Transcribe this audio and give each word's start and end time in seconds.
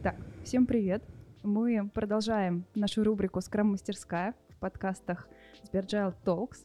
Итак, 0.00 0.14
всем 0.44 0.64
привет. 0.64 1.02
Мы 1.42 1.90
продолжаем 1.92 2.64
нашу 2.76 3.02
рубрику 3.02 3.40
«Scrum-мастерская» 3.40 4.32
в 4.48 4.56
подкастах 4.60 5.28
Sbergile 5.64 6.14
Talks. 6.24 6.58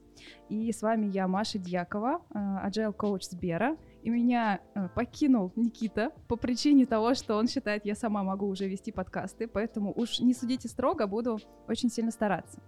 И 0.49 0.71
с 0.71 0.83
вами 0.83 1.07
я, 1.07 1.27
Маша 1.27 1.57
Дьякова, 1.57 2.21
э, 2.29 2.37
agile 2.67 2.93
коуч 2.93 3.23
Сбера. 3.23 3.75
И 4.03 4.11
меня 4.11 4.59
э, 4.75 4.87
покинул 4.93 5.51
Никита 5.55 6.11
по 6.27 6.35
причине 6.35 6.85
того, 6.85 7.15
что 7.15 7.35
он 7.35 7.47
считает, 7.47 7.85
я 7.85 7.95
сама 7.95 8.21
могу 8.21 8.45
уже 8.45 8.69
вести 8.69 8.91
подкасты, 8.91 9.47
поэтому 9.47 9.91
уж 9.95 10.19
не 10.19 10.35
судите 10.35 10.67
строго, 10.67 11.07
буду 11.07 11.39
очень 11.67 11.89
сильно 11.89 12.11
стараться. 12.11 12.61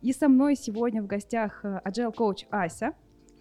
И 0.00 0.14
со 0.14 0.28
мной 0.28 0.56
сегодня 0.56 1.02
в 1.02 1.06
гостях 1.06 1.66
э, 1.66 1.82
agile 1.84 2.14
коуч 2.14 2.46
Ася. 2.50 2.94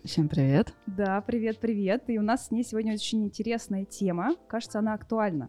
Всем 0.04 0.28
привет. 0.28 0.74
Да, 0.86 1.22
привет-привет. 1.22 2.10
И 2.10 2.20
у 2.20 2.22
нас 2.22 2.48
с 2.48 2.52
ней 2.52 2.66
сегодня 2.66 2.94
очень 2.94 3.24
интересная 3.24 3.86
тема. 3.86 4.36
Кажется, 4.50 4.80
она 4.80 4.96
актуальна. 4.96 5.48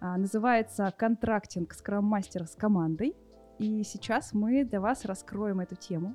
А, 0.00 0.16
называется 0.16 0.92
«Контрактинг 0.96 1.74
скрам-мастера 1.74 2.46
с 2.46 2.54
командой». 2.54 3.14
И 3.58 3.82
сейчас 3.84 4.32
мы 4.32 4.64
для 4.64 4.80
вас 4.80 5.04
раскроем 5.04 5.60
эту 5.60 5.76
тему 5.76 6.14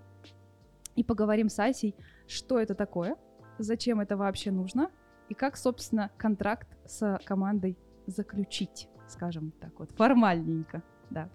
и 0.96 1.04
поговорим 1.04 1.50
с 1.50 1.60
Асей, 1.60 1.96
что 2.28 2.60
это 2.60 2.74
такое, 2.74 3.16
зачем 3.60 4.00
это 4.00 4.18
вообще 4.18 4.50
нужно 4.50 4.90
и 5.30 5.36
как, 5.36 5.56
собственно, 5.56 6.10
контракт 6.18 6.68
с 6.86 7.20
командой 7.26 7.78
заключить, 8.08 8.90
скажем 9.08 9.52
так 9.60 9.78
вот, 9.80 9.92
формальненько. 9.92 10.82
Да. 11.12 11.30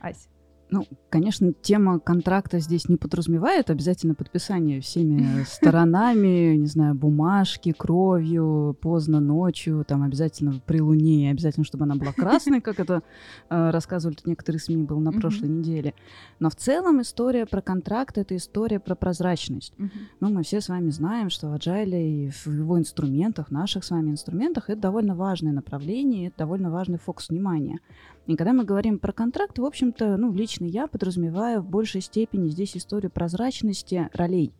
Ася. 0.00 0.28
Ну, 0.70 0.86
конечно, 1.08 1.52
тема 1.52 1.98
контракта 1.98 2.60
здесь 2.60 2.88
не 2.88 2.96
подразумевает 2.96 3.70
обязательно 3.70 4.14
подписание 4.14 4.80
всеми 4.80 5.42
сторонами, 5.46 6.54
не 6.54 6.66
знаю, 6.66 6.94
бумажки, 6.94 7.72
кровью, 7.72 8.76
поздно 8.80 9.20
ночью, 9.20 9.84
там 9.86 10.02
обязательно 10.02 10.60
при 10.66 10.80
луне, 10.80 11.30
обязательно, 11.30 11.64
чтобы 11.64 11.84
она 11.84 11.96
была 11.96 12.12
красной, 12.12 12.60
как 12.60 12.78
это 12.78 13.02
э, 13.48 13.70
рассказывали 13.70 14.16
некоторые 14.24 14.60
СМИ, 14.60 14.84
был 14.84 15.00
на 15.00 15.12
прошлой 15.12 15.48
неделе. 15.48 15.94
Но 16.38 16.50
в 16.50 16.56
целом 16.56 17.00
история 17.00 17.46
про 17.46 17.60
контракт— 17.62 18.16
это 18.18 18.36
история 18.36 18.78
про 18.78 18.94
прозрачность. 18.94 19.74
Ну, 20.20 20.28
мы 20.30 20.42
все 20.42 20.60
с 20.60 20.68
вами 20.68 20.90
знаем, 20.90 21.30
что 21.30 21.48
в 21.48 21.54
Agile 21.54 22.02
и 22.02 22.30
в 22.30 22.46
его 22.46 22.78
инструментах, 22.78 23.48
в 23.48 23.50
наших 23.50 23.84
с 23.84 23.90
вами 23.90 24.10
инструментах, 24.10 24.70
это 24.70 24.80
довольно 24.80 25.14
важное 25.14 25.52
направление, 25.52 26.28
это 26.28 26.38
довольно 26.38 26.70
важный 26.70 26.98
фокус 26.98 27.28
внимания. 27.28 27.80
И 28.26 28.36
когда 28.36 28.52
мы 28.52 28.64
говорим 28.64 28.98
про 28.98 29.12
контракт, 29.12 29.58
в 29.58 29.64
общем-то, 29.64 30.16
ну, 30.16 30.32
лично 30.32 30.59
я 30.66 30.86
подразумеваю 30.86 31.60
в 31.62 31.68
большей 31.68 32.00
степени 32.00 32.48
здесь 32.48 32.76
историю 32.76 33.10
прозрачности 33.10 34.08
ролей. 34.12 34.52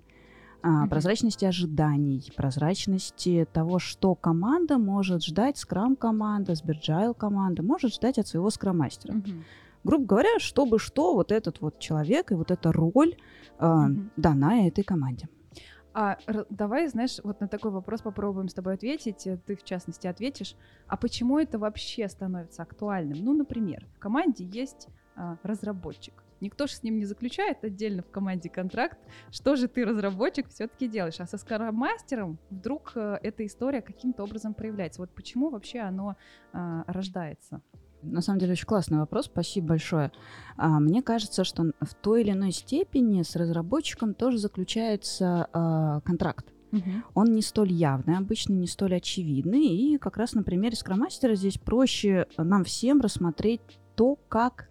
А, 0.62 0.86
прозрачности 0.86 1.46
ожиданий, 1.46 2.30
прозрачности 2.36 3.46
того, 3.50 3.78
что 3.78 4.14
команда 4.14 4.78
может 4.78 5.24
ждать, 5.24 5.56
скрам-команда, 5.56 6.54
сберджайл 6.54 7.14
команда 7.14 7.62
может 7.62 7.94
ждать 7.94 8.18
от 8.18 8.26
своего 8.26 8.50
скрам-мастера. 8.50 9.14
Mm-hmm. 9.14 9.42
Грубо 9.84 10.04
говоря, 10.04 10.38
чтобы 10.38 10.78
что 10.78 11.14
вот 11.14 11.32
этот 11.32 11.62
вот 11.62 11.78
человек 11.78 12.32
и 12.32 12.34
вот 12.34 12.50
эта 12.50 12.72
роль 12.72 13.14
э, 13.58 13.64
mm-hmm. 13.64 14.10
дана 14.16 14.66
этой 14.66 14.84
команде. 14.84 15.28
А 15.92 16.18
давай, 16.50 16.86
знаешь, 16.88 17.18
вот 17.24 17.40
на 17.40 17.48
такой 17.48 17.72
вопрос 17.72 18.02
попробуем 18.02 18.48
с 18.48 18.54
тобой 18.54 18.74
ответить. 18.74 19.26
Э, 19.26 19.38
ты, 19.38 19.56
в 19.56 19.64
частности, 19.64 20.06
ответишь. 20.06 20.54
А 20.86 20.96
почему 20.96 21.38
это 21.38 21.58
вообще 21.58 22.08
становится 22.08 22.62
актуальным? 22.62 23.18
Ну, 23.24 23.34
например, 23.34 23.86
в 23.96 23.98
команде 23.98 24.44
есть 24.44 24.88
разработчик. 25.42 26.22
Никто 26.40 26.66
же 26.66 26.74
с 26.74 26.82
ним 26.82 26.98
не 26.98 27.04
заключает 27.04 27.62
отдельно 27.64 28.02
в 28.02 28.10
команде 28.10 28.48
контракт. 28.48 28.98
Что 29.30 29.56
же 29.56 29.68
ты, 29.68 29.84
разработчик, 29.84 30.48
все-таки 30.48 30.88
делаешь? 30.88 31.20
А 31.20 31.26
со 31.26 31.36
скоромастером 31.36 32.38
вдруг 32.48 32.92
э, 32.94 33.18
эта 33.22 33.44
история 33.44 33.82
каким-то 33.82 34.24
образом 34.24 34.54
проявляется. 34.54 35.02
Вот 35.02 35.10
почему 35.10 35.50
вообще 35.50 35.80
оно 35.80 36.16
а, 36.52 36.84
рождается? 36.86 37.60
На 38.02 38.22
самом 38.22 38.38
деле 38.38 38.52
очень 38.52 38.66
классный 38.66 38.98
вопрос, 38.98 39.26
спасибо 39.26 39.68
большое. 39.68 40.10
А, 40.56 40.80
мне 40.80 41.02
кажется, 41.02 41.44
что 41.44 41.72
в 41.80 41.94
той 41.94 42.22
или 42.22 42.30
иной 42.30 42.52
степени 42.52 43.22
с 43.22 43.36
разработчиком 43.36 44.14
тоже 44.14 44.38
заключается 44.38 45.48
а, 45.52 46.00
контракт. 46.00 46.46
Угу. 46.72 46.90
Он 47.14 47.34
не 47.34 47.42
столь 47.42 47.72
явный, 47.72 48.16
обычно 48.16 48.54
не 48.54 48.66
столь 48.66 48.94
очевидный, 48.94 49.66
и 49.66 49.98
как 49.98 50.16
раз 50.16 50.32
на 50.32 50.42
примере 50.42 50.76
скромастера 50.76 51.34
здесь 51.34 51.58
проще 51.58 52.26
нам 52.38 52.64
всем 52.64 53.00
рассмотреть 53.00 53.60
то, 53.96 54.16
как 54.28 54.69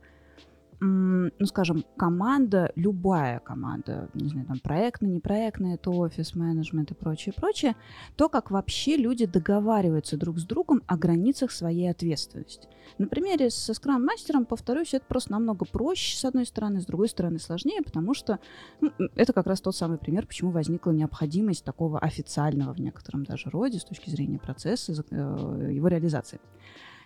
ну, 0.81 1.45
скажем, 1.45 1.83
команда, 1.97 2.71
любая 2.75 3.39
команда, 3.39 4.09
не 4.13 4.29
знаю, 4.29 4.47
там, 4.47 4.59
проектная, 4.59 5.09
непроектная, 5.09 5.75
это 5.75 5.89
офис, 5.91 6.35
менеджмент 6.35 6.91
и 6.91 6.93
прочее, 6.93 7.33
прочее, 7.35 7.75
то, 8.15 8.29
как 8.29 8.49
вообще 8.49 8.95
люди 8.95 9.25
договариваются 9.25 10.17
друг 10.17 10.39
с 10.39 10.45
другом 10.45 10.81
о 10.87 10.97
границах 10.97 11.51
своей 11.51 11.89
ответственности. 11.91 12.67
На 12.97 13.07
примере 13.07 13.49
со 13.49 13.73
скрам-мастером, 13.73 14.45
повторюсь, 14.45 14.93
это 14.93 15.05
просто 15.05 15.33
намного 15.33 15.65
проще, 15.65 16.17
с 16.17 16.23
одной 16.23 16.45
стороны, 16.45 16.81
с 16.81 16.85
другой 16.85 17.09
стороны 17.09 17.39
сложнее, 17.39 17.81
потому 17.83 18.13
что 18.13 18.39
ну, 18.79 18.91
это 19.15 19.33
как 19.33 19.47
раз 19.47 19.61
тот 19.61 19.75
самый 19.75 19.97
пример, 19.97 20.25
почему 20.27 20.51
возникла 20.51 20.91
необходимость 20.91 21.65
такого 21.65 21.99
официального 21.99 22.73
в 22.73 22.79
некотором 22.79 23.25
даже 23.25 23.49
роде 23.49 23.79
с 23.79 23.83
точки 23.83 24.09
зрения 24.09 24.39
процесса, 24.39 24.93
э, 25.11 25.71
его 25.71 25.87
реализации. 25.87 26.39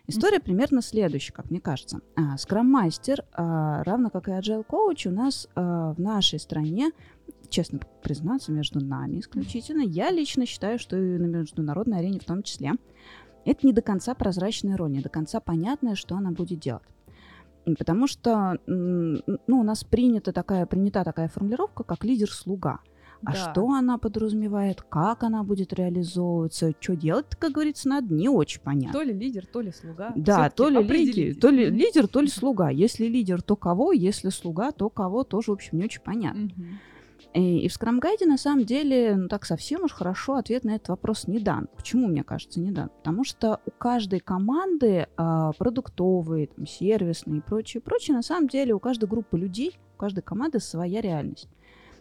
История 0.05 0.41
примерно 0.41 0.81
следующая, 0.81 1.31
как 1.31 1.49
мне 1.49 1.61
кажется. 1.61 2.01
Скрам-мастер, 2.37 3.23
а, 3.31 3.83
равно 3.83 4.09
как 4.09 4.27
и 4.27 4.31
Agile 4.31 4.63
коуч, 4.63 5.07
у 5.07 5.11
нас 5.11 5.47
а, 5.55 5.93
в 5.93 5.99
нашей 5.99 6.39
стране, 6.39 6.91
честно 7.49 7.79
признаться, 8.01 8.51
между 8.51 8.83
нами 8.83 9.19
исключительно, 9.19 9.81
я 9.81 10.11
лично 10.11 10.45
считаю, 10.45 10.77
что 10.77 10.97
и 10.97 11.17
на 11.17 11.25
международной 11.27 11.99
арене 11.99 12.19
в 12.19 12.25
том 12.25 12.43
числе, 12.43 12.73
это 13.45 13.65
не 13.65 13.71
до 13.71 13.81
конца 13.81 14.13
прозрачная 14.13 14.75
роль, 14.75 14.91
не 14.91 14.99
до 14.99 15.09
конца 15.09 15.39
понятное, 15.39 15.95
что 15.95 16.15
она 16.15 16.31
будет 16.31 16.59
делать. 16.59 16.83
Потому 17.63 18.07
что 18.07 18.59
ну, 18.67 19.21
у 19.47 19.63
нас 19.63 19.85
принята 19.85 20.33
такая, 20.33 20.65
принята 20.65 21.05
такая 21.05 21.29
формулировка, 21.29 21.83
как 21.83 22.03
лидер-слуга– 22.03 22.79
а 23.25 23.31
да. 23.31 23.51
что 23.51 23.69
она 23.69 23.97
подразумевает, 23.97 24.81
как 24.81 25.23
она 25.23 25.43
будет 25.43 25.73
реализовываться, 25.73 26.73
что 26.79 26.95
делать, 26.95 27.25
как 27.39 27.51
говорится, 27.51 27.87
надо 27.89 28.13
не 28.13 28.29
очень 28.29 28.61
понятно. 28.61 28.99
То 28.99 29.03
ли 29.03 29.13
лидер, 29.13 29.45
то 29.45 29.61
ли 29.61 29.71
слуга. 29.71 30.11
Да, 30.15 30.49
то 30.49 30.69
ли, 30.69 30.81
лидер, 30.81 31.35
то 31.39 31.49
ли 31.49 31.69
лидер, 31.69 32.07
то 32.07 32.21
ли 32.21 32.27
слуга. 32.27 32.69
Если 32.69 33.05
лидер, 33.05 33.41
то 33.41 33.55
кого, 33.55 33.91
если 33.91 34.29
слуга, 34.29 34.71
то 34.71 34.89
кого, 34.89 35.23
тоже, 35.23 35.51
в 35.51 35.53
общем, 35.53 35.77
не 35.77 35.85
очень 35.85 36.01
понятно. 36.01 36.49
И, 37.33 37.65
и 37.65 37.67
в 37.67 37.81
Guide 37.81 38.25
на 38.25 38.37
самом 38.37 38.63
деле, 38.63 39.15
ну 39.15 39.27
так 39.27 39.45
совсем 39.45 39.83
уж 39.83 39.91
хорошо 39.91 40.35
ответ 40.35 40.63
на 40.63 40.75
этот 40.75 40.89
вопрос 40.89 41.27
не 41.27 41.39
дан. 41.39 41.67
Почему, 41.75 42.07
мне 42.07 42.23
кажется, 42.23 42.59
не 42.59 42.71
дан? 42.71 42.89
Потому 42.89 43.23
что 43.23 43.59
у 43.65 43.71
каждой 43.71 44.19
команды 44.19 45.07
а, 45.17 45.51
продуктовые, 45.53 46.47
там, 46.47 46.67
сервисные 46.67 47.39
и 47.39 47.41
прочее, 47.41 47.81
прочее, 47.81 48.15
на 48.15 48.21
самом 48.21 48.47
деле 48.47 48.73
у 48.73 48.79
каждой 48.79 49.09
группы 49.09 49.37
людей, 49.37 49.79
у 49.95 49.97
каждой 49.97 50.21
команды 50.21 50.59
своя 50.59 51.01
реальность. 51.01 51.49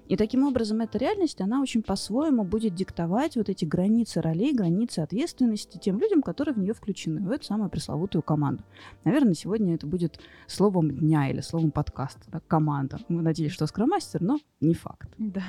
И 0.08 0.16
таким 0.16 0.44
образом 0.44 0.80
эта 0.80 0.98
реальность, 0.98 1.40
она 1.40 1.62
очень 1.62 1.82
по-своему 1.82 2.44
будет 2.44 2.74
диктовать 2.74 3.36
вот 3.36 3.48
эти 3.48 3.64
границы 3.64 4.20
ролей, 4.20 4.52
границы 4.54 4.98
ответственности 5.00 5.78
тем 5.78 5.98
людям, 5.98 6.22
которые 6.22 6.54
в 6.54 6.58
нее 6.58 6.74
включены, 6.74 7.20
в 7.26 7.30
эту 7.30 7.44
самую 7.44 7.70
пресловутую 7.70 8.22
команду. 8.22 8.64
Наверное, 9.04 9.34
сегодня 9.34 9.74
это 9.74 9.86
будет 9.86 10.20
словом 10.46 10.90
дня 10.90 11.30
или 11.30 11.40
словом 11.40 11.70
подкаста, 11.70 12.20
да, 12.30 12.40
команда. 12.40 12.98
Мы 13.08 13.22
надеялись, 13.22 13.54
что 13.54 13.66
скромастер, 13.66 14.20
но 14.20 14.38
не 14.60 14.74
факт. 14.74 15.08
Да. 15.18 15.42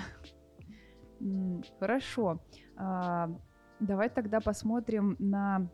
Хорошо. 1.79 2.41
А, 2.75 3.29
давай 3.79 4.09
тогда 4.09 4.39
посмотрим 4.39 5.15
на 5.19 5.69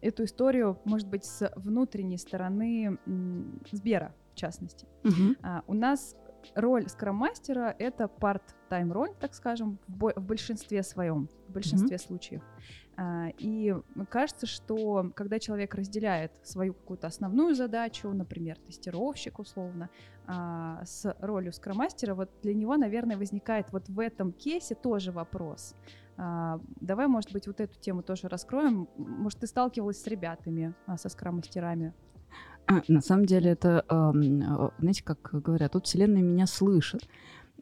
эту 0.00 0.24
историю, 0.24 0.78
может 0.84 1.08
быть, 1.08 1.24
с 1.24 1.50
внутренней 1.56 2.18
стороны 2.18 2.98
Сбера, 3.70 4.14
в 4.32 4.36
частности. 4.36 4.86
Угу. 5.04 5.36
У 5.66 5.74
нас 5.74 6.14
роль 6.54 6.88
скрам-мастера— 6.88 7.74
это 7.78 8.04
part-time 8.04 8.92
роль, 8.92 9.10
так 9.20 9.34
скажем, 9.34 9.78
в, 9.88 10.12
в 10.14 10.22
большинстве 10.22 10.82
своем, 10.82 11.28
в 11.48 11.52
большинстве 11.52 11.96
mm-hmm. 11.96 12.06
случаев. 12.06 12.42
А, 12.96 13.28
и 13.38 13.74
кажется, 14.08 14.46
что 14.46 15.10
когда 15.14 15.38
человек 15.38 15.74
разделяет 15.74 16.32
свою 16.42 16.74
какую-то 16.74 17.06
основную 17.06 17.54
задачу, 17.54 18.10
например, 18.10 18.58
тестировщик 18.58 19.38
условно, 19.38 19.88
а, 20.26 20.84
с 20.84 21.14
ролью 21.20 21.52
скрам-мастера, 21.52 22.14
вот 22.14 22.30
для 22.42 22.54
него, 22.54 22.76
наверное, 22.76 23.16
возникает 23.16 23.72
вот 23.72 23.88
в 23.88 23.98
этом 23.98 24.32
кейсе 24.32 24.74
тоже 24.74 25.12
вопрос. 25.12 25.74
А, 26.16 26.60
давай, 26.80 27.06
может 27.06 27.32
быть, 27.32 27.46
вот 27.46 27.60
эту 27.60 27.78
тему 27.80 28.02
тоже 28.02 28.28
раскроем. 28.28 28.88
Может, 28.96 29.40
ты 29.40 29.46
сталкивалась 29.46 30.02
с 30.02 30.06
ребятами, 30.06 30.74
со 30.96 31.08
скрам-мастерами 31.08 31.88
а, 31.88 32.11
на 32.88 33.00
самом 33.00 33.26
деле 33.26 33.50
это, 33.50 33.84
знаете, 34.78 35.02
как 35.04 35.18
говорят, 35.32 35.72
тут 35.72 35.86
Вселенная 35.86 36.22
меня 36.22 36.46
слышит. 36.46 37.08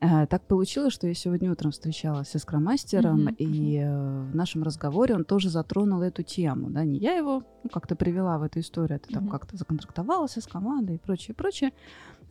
Э, 0.01 0.27
так 0.27 0.47
получилось, 0.47 0.95
что 0.95 1.07
я 1.07 1.15
сегодня 1.15 1.53
утром 1.53 1.73
встречалась 1.73 2.29
с 2.29 2.39
скромастером, 2.39 3.29
mm-hmm. 3.29 3.37
и 3.37 4.31
в 4.33 4.35
нашем 4.35 4.63
разговоре 4.63 5.15
он 5.15 5.25
тоже 5.25 5.51
затронул 5.51 6.01
эту 6.01 6.23
тему. 6.23 6.71
Да? 6.71 6.85
Не 6.85 6.99
я 6.99 7.15
его 7.15 7.43
ну, 7.63 7.71
как-то 7.71 7.97
привела 7.97 8.39
в 8.39 8.43
эту 8.43 8.61
историю, 8.61 8.97
это 8.97 9.11
mm-hmm. 9.11 9.15
там 9.15 9.29
как-то 9.29 9.57
законтрактовался 9.59 10.41
с 10.41 10.47
командой 10.47 10.97
и 10.97 10.99
прочее, 10.99 11.35
прочее. 11.35 11.73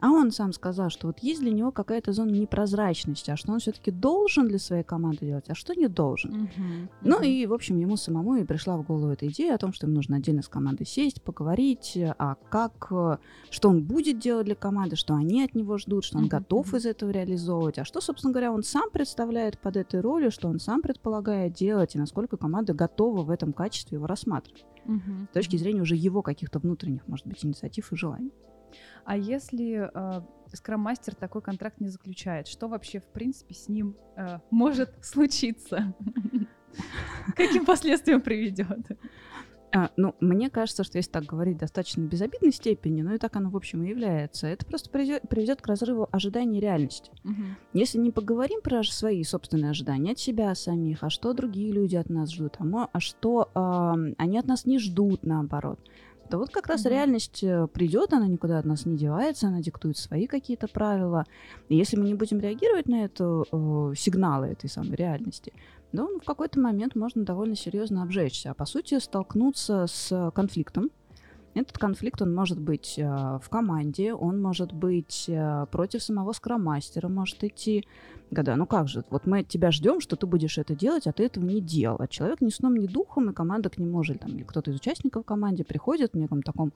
А 0.02 0.12
он 0.12 0.32
сам 0.32 0.54
сказал, 0.54 0.90
что 0.90 1.08
вот 1.08 1.20
есть 1.20 1.42
для 1.42 1.52
него 1.52 1.72
какая-то 1.72 2.14
зона 2.14 2.32
непрозрачности, 2.32 3.32
а 3.32 3.38
что 3.38 3.52
он 3.52 3.60
все-таки 3.60 3.92
должен 3.92 4.48
для 4.48 4.60
своей 4.60 4.84
команды 4.84 5.26
делать, 5.26 5.50
а 5.50 5.56
что 5.56 5.74
не 5.74 5.88
должен. 5.88 6.46
Uh-huh, 6.46 6.90
Ну 7.02 7.22
и, 7.22 7.46
в 7.46 7.54
общем, 7.54 7.78
ему 7.78 7.98
самому 7.98 8.36
и 8.36 8.46
пришла 8.46 8.78
в 8.78 8.86
голову 8.86 9.12
эта 9.12 9.28
идея 9.28 9.56
о 9.56 9.58
том, 9.58 9.74
что 9.74 9.88
ему 9.88 9.96
нужно 9.96 10.18
отдельно 10.18 10.42
с 10.42 10.48
командой 10.48 10.86
сесть, 10.86 11.22
поговорить, 11.22 11.98
а 12.18 12.36
как, 12.50 12.92
что 13.50 13.70
он 13.70 13.84
будет 13.84 14.20
делать 14.20 14.46
для 14.46 14.56
команды, 14.56 14.96
что 14.96 15.16
они 15.16 15.44
от 15.44 15.54
него 15.54 15.78
ждут, 15.78 16.06
что 16.06 16.18
он 16.18 16.26
uh-huh, 16.26 16.30
готов 16.30 16.74
из 16.74 16.86
этого 16.86 17.10
реализовывать, 17.10 17.80
а 17.80 17.86
что, 17.86 18.00
собственно 18.00 18.32
говоря, 18.32 18.54
он 18.54 18.64
сам 18.64 18.90
представляет 18.92 19.60
под 19.60 19.76
этой 19.76 20.00
ролью, 20.00 20.32
что 20.32 20.48
он 20.48 20.60
сам 20.60 20.82
предполагает 20.82 21.54
делать, 21.54 21.96
и 21.96 22.00
насколько 22.00 22.38
команда 22.38 22.74
готова 22.74 23.24
в 23.24 23.30
этом 23.30 23.52
качестве 23.52 23.98
его 23.98 24.08
рассматривать. 24.08 24.66
Uh-huh. 24.86 25.28
С 25.32 25.34
точки 25.34 25.58
зрения 25.58 25.82
уже 25.82 25.96
его 25.96 26.22
каких-то 26.22 26.60
внутренних, 26.60 27.08
может 27.08 27.28
быть, 27.28 27.44
инициатив 27.44 27.92
и 27.92 27.96
желаний. 27.96 28.32
А 29.06 29.18
если 29.18 29.90
э, 29.94 30.22
скрам-мастер 30.54 31.16
такой 31.16 31.42
контракт 31.42 31.80
не 31.80 31.90
заключает, 31.90 32.48
что 32.48 32.68
вообще, 32.68 33.00
в 33.00 33.06
принципе, 33.06 33.54
с 33.54 33.68
ним 33.68 33.96
э, 34.16 34.40
может 34.52 34.94
случиться? 35.04 35.94
Каким 37.36 37.66
последствиям 37.66 38.22
приведет? 38.22 38.88
А, 39.72 39.92
ну, 39.98 40.16
мне 40.20 40.50
кажется, 40.50 40.84
что 40.84 40.98
если 40.98 41.12
так 41.12 41.26
говорить 41.26 41.58
достаточно 41.58 42.02
безобидной 42.02 42.52
степени, 42.52 43.02
ну 43.02 43.14
и 43.14 43.18
так 43.20 43.36
оно, 43.36 43.50
в 43.50 43.56
общем, 43.56 43.84
и 43.84 43.90
является, 43.90 44.48
это 44.48 44.66
просто 44.66 44.90
приведет, 44.90 45.30
приведет 45.30 45.62
к 45.62 45.68
разрыву 45.68 46.08
ожиданий 46.12 46.58
и 46.58 46.62
реальности. 46.62 47.12
Угу. 47.24 47.44
Если 47.74 48.00
не 48.00 48.12
поговорим 48.12 48.62
про 48.62 48.84
свои 48.84 49.24
собственные 49.24 49.72
ожидания 49.72 50.14
от 50.14 50.20
себя 50.20 50.56
самих, 50.56 51.04
а 51.04 51.10
что 51.10 51.34
другие 51.34 51.72
люди 51.72 51.96
от 51.96 52.10
нас 52.10 52.34
ждут, 52.34 52.58
а, 52.60 52.90
а 52.92 53.00
что 53.00 53.52
э, 53.54 54.14
они 54.18 54.40
от 54.40 54.48
нас 54.48 54.66
не 54.66 54.80
ждут, 54.80 55.24
наоборот, 55.24 55.80
то 56.30 56.38
вот 56.38 56.50
как 56.52 56.68
раз 56.68 56.86
mm-hmm. 56.86 56.90
реальность 56.90 57.44
э, 57.44 57.68
придет, 57.68 58.14
она 58.14 58.28
никуда 58.28 58.60
от 58.60 58.66
нас 58.66 58.86
не 58.86 58.98
девается, 58.98 59.48
она 59.48 59.62
диктует 59.62 59.98
свои 59.98 60.28
какие-то 60.28 60.68
правила. 60.68 61.26
И 61.70 61.76
если 61.76 61.98
мы 61.98 62.06
не 62.06 62.14
будем 62.14 62.40
реагировать 62.40 62.88
на 62.88 63.06
это 63.06 63.44
э, 63.52 63.94
сигналы 63.98 64.48
этой 64.48 64.70
самой 64.70 64.96
реальности, 64.96 65.54
то 65.92 66.04
ну, 66.04 66.20
в 66.20 66.26
какой-то 66.26 66.60
момент 66.60 66.96
можно 66.96 67.24
довольно 67.26 67.56
серьезно 67.56 68.04
обжечься, 68.04 68.52
а 68.52 68.54
по 68.54 68.66
сути 68.66 69.00
столкнуться 69.00 69.88
с 69.88 70.32
конфликтом, 70.36 70.92
этот 71.54 71.78
конфликт, 71.78 72.22
он 72.22 72.34
может 72.34 72.60
быть 72.60 72.96
э, 72.98 73.04
в 73.04 73.50
команде, 73.50 74.14
он 74.14 74.42
может 74.42 74.72
быть 74.72 75.26
э, 75.28 75.66
против 75.72 76.04
самого 76.04 76.32
скромастера, 76.34 77.08
может 77.08 77.44
идти. 77.44 77.86
Когда, 78.34 78.56
ну 78.56 78.66
как 78.66 78.88
же, 78.88 79.04
вот 79.10 79.26
мы 79.26 79.40
от 79.40 79.48
тебя 79.48 79.72
ждем, 79.72 80.00
что 80.00 80.16
ты 80.16 80.28
будешь 80.28 80.58
это 80.58 80.76
делать, 80.76 81.08
а 81.08 81.12
ты 81.12 81.24
этого 81.24 81.44
не 81.46 81.62
делал. 81.62 81.98
А 82.00 82.08
человек 82.08 82.42
ни 82.42 82.50
сном, 82.50 82.76
ни 82.76 82.88
духом, 82.88 83.30
и 83.30 83.34
команда 83.34 83.70
к 83.70 83.78
нему 83.78 84.04
же, 84.04 84.16
там, 84.16 84.32
или 84.32 84.44
кто-то 84.44 84.72
из 84.72 84.76
участников 84.76 85.26
команды 85.26 85.64
приходит 85.64 86.14
в 86.14 86.18
неком 86.18 86.44
таком 86.44 86.72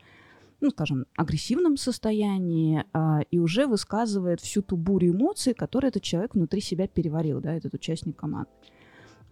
ну, 0.62 0.70
скажем, 0.70 1.06
агрессивном 1.18 1.76
состоянии 1.76 2.86
а, 2.94 3.22
и 3.30 3.38
уже 3.38 3.68
высказывает 3.68 4.40
всю 4.40 4.62
ту 4.62 4.78
бурю 4.78 5.12
эмоций, 5.12 5.54
которые 5.54 5.90
этот 5.90 6.04
человек 6.04 6.36
внутри 6.36 6.62
себя 6.62 6.88
переварил, 6.88 7.42
да, 7.42 7.54
этот 7.54 7.74
участник 7.74 8.16
команды. 8.16 8.50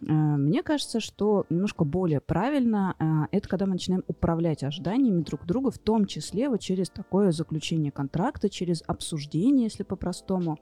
Э, 0.01 0.11
мне 0.11 0.63
кажется, 0.63 0.99
что 0.99 1.45
немножко 1.49 1.83
более 1.83 2.21
правильно 2.21 2.95
э, 2.99 3.37
это 3.37 3.47
когда 3.47 3.65
мы 3.65 3.73
начинаем 3.73 4.03
управлять 4.07 4.63
ожиданиями 4.63 5.21
друг 5.21 5.45
друга, 5.45 5.71
в 5.71 5.77
том 5.77 6.05
числе 6.05 6.49
вот 6.49 6.59
через 6.59 6.89
такое 6.89 7.31
заключение 7.31 7.91
контракта, 7.91 8.49
через 8.49 8.83
обсуждение, 8.87 9.65
если 9.65 9.83
по-простому, 9.83 10.57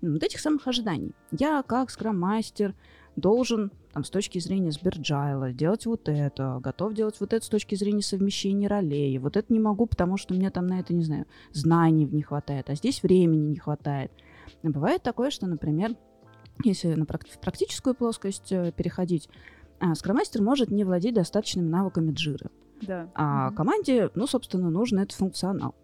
вот 0.00 0.22
этих 0.22 0.40
самых 0.40 0.66
ожиданий. 0.66 1.12
Я 1.30 1.62
как 1.62 1.90
скрам-мастер 1.90 2.74
должен 3.16 3.70
там, 3.92 4.04
с 4.04 4.10
точки 4.10 4.38
зрения 4.38 4.70
сберджайла 4.70 5.52
делать 5.52 5.84
вот 5.84 6.08
это, 6.08 6.58
готов 6.62 6.94
делать 6.94 7.16
вот 7.20 7.32
это 7.32 7.44
с 7.44 7.48
точки 7.48 7.74
зрения 7.74 8.02
совмещения 8.02 8.68
ролей, 8.68 9.18
вот 9.18 9.36
это 9.36 9.52
не 9.52 9.60
могу, 9.60 9.86
потому 9.86 10.16
что 10.16 10.32
мне 10.32 10.50
там 10.50 10.66
на 10.66 10.80
это, 10.80 10.94
не 10.94 11.04
знаю, 11.04 11.26
знаний 11.52 12.06
не 12.06 12.22
хватает, 12.22 12.70
а 12.70 12.74
здесь 12.76 13.02
времени 13.02 13.48
не 13.48 13.56
хватает. 13.56 14.10
Бывает 14.62 15.02
такое, 15.02 15.30
что, 15.30 15.46
например, 15.46 15.96
если 16.64 16.94
на 16.94 17.04
в 17.04 17.40
практическую 17.40 17.94
плоскость 17.94 18.52
э, 18.52 18.72
переходить, 18.72 19.28
а, 19.80 19.94
скромастер 19.94 20.42
может 20.42 20.70
не 20.70 20.84
владеть 20.84 21.14
достаточными 21.14 21.68
навыками 21.68 22.12
джира. 22.12 22.50
Да. 22.82 23.08
А 23.14 23.48
угу. 23.48 23.56
команде, 23.56 24.10
ну, 24.14 24.26
собственно, 24.26 24.70
нужен 24.70 24.98
этот 24.98 25.16
функционал. 25.16 25.74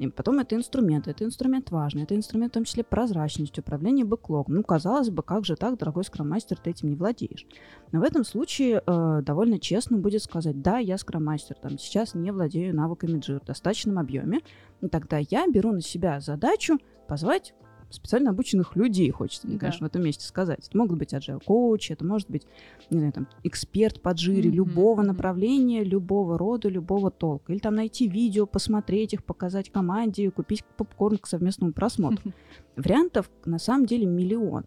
И 0.00 0.08
потом 0.08 0.38
это 0.38 0.56
инструмент, 0.56 1.08
это 1.08 1.26
инструмент 1.26 1.70
важный, 1.70 2.04
это 2.04 2.16
инструмент 2.16 2.52
в 2.52 2.54
том 2.54 2.64
числе 2.64 2.82
прозрачность, 2.82 3.58
управление 3.58 4.06
бэклогом. 4.06 4.54
Ну, 4.54 4.62
казалось 4.62 5.10
бы, 5.10 5.22
как 5.22 5.44
же 5.44 5.56
так, 5.56 5.76
дорогой 5.76 6.04
скроммастер, 6.04 6.56
ты 6.56 6.70
этим 6.70 6.88
не 6.88 6.96
владеешь. 6.96 7.46
Но 7.92 8.00
в 8.00 8.02
этом 8.02 8.24
случае 8.24 8.82
э, 8.86 9.20
довольно 9.22 9.58
честно 9.58 9.98
будет 9.98 10.22
сказать, 10.22 10.62
да, 10.62 10.78
я 10.78 10.96
скроммастер, 10.96 11.56
там, 11.56 11.78
сейчас 11.78 12.14
не 12.14 12.30
владею 12.30 12.74
навыками 12.74 13.18
джир 13.18 13.40
в 13.40 13.44
достаточном 13.44 13.98
объеме, 13.98 14.40
и 14.80 14.88
тогда 14.88 15.18
я 15.18 15.46
беру 15.46 15.70
на 15.72 15.82
себя 15.82 16.18
задачу 16.20 16.78
позвать 17.06 17.52
специально 17.90 18.30
обученных 18.30 18.76
людей, 18.76 19.10
хочется 19.10 19.46
мне, 19.46 19.56
да. 19.56 19.60
конечно, 19.60 19.86
в 19.86 19.90
этом 19.90 20.02
месте 20.02 20.24
сказать. 20.24 20.66
Это 20.66 20.76
могут 20.76 20.98
быть 20.98 21.12
agile 21.12 21.42
коучи, 21.44 21.92
это 21.92 22.04
может 22.04 22.30
быть, 22.30 22.46
не 22.90 22.98
знаю, 22.98 23.12
там, 23.12 23.28
эксперт 23.42 24.00
по 24.00 24.10
джире 24.10 24.50
mm-hmm. 24.50 24.54
любого 24.54 25.02
направления, 25.02 25.84
любого 25.84 26.38
рода, 26.38 26.68
любого 26.68 27.10
толка. 27.10 27.52
Или 27.52 27.60
там 27.60 27.74
найти 27.74 28.08
видео, 28.08 28.46
посмотреть 28.46 29.14
их, 29.14 29.24
показать 29.24 29.70
команде, 29.70 30.30
купить 30.30 30.64
попкорн 30.76 31.18
к 31.18 31.26
совместному 31.26 31.72
просмотру. 31.72 32.32
Вариантов 32.76 33.30
на 33.44 33.58
самом 33.58 33.86
деле 33.86 34.06
миллион. 34.06 34.64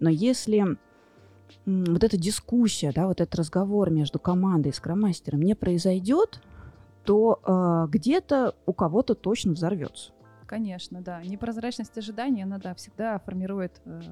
Но 0.00 0.10
если 0.10 0.76
вот 1.66 2.02
эта 2.02 2.16
дискуссия, 2.16 2.92
да, 2.94 3.06
вот 3.06 3.20
этот 3.20 3.34
разговор 3.36 3.90
между 3.90 4.18
командой 4.18 4.68
и 4.68 4.72
скромастером 4.72 5.42
не 5.42 5.54
произойдет, 5.54 6.40
то 7.04 7.40
э, 7.44 7.90
где-то 7.90 8.54
у 8.66 8.72
кого-то 8.72 9.14
точно 9.14 9.52
взорвется. 9.52 10.12
Конечно, 10.52 11.00
да. 11.00 11.22
Непрозрачность 11.22 11.96
ожидания, 11.96 12.42
она, 12.42 12.58
да, 12.58 12.74
всегда 12.74 13.18
формирует 13.18 13.80
э, 13.86 14.02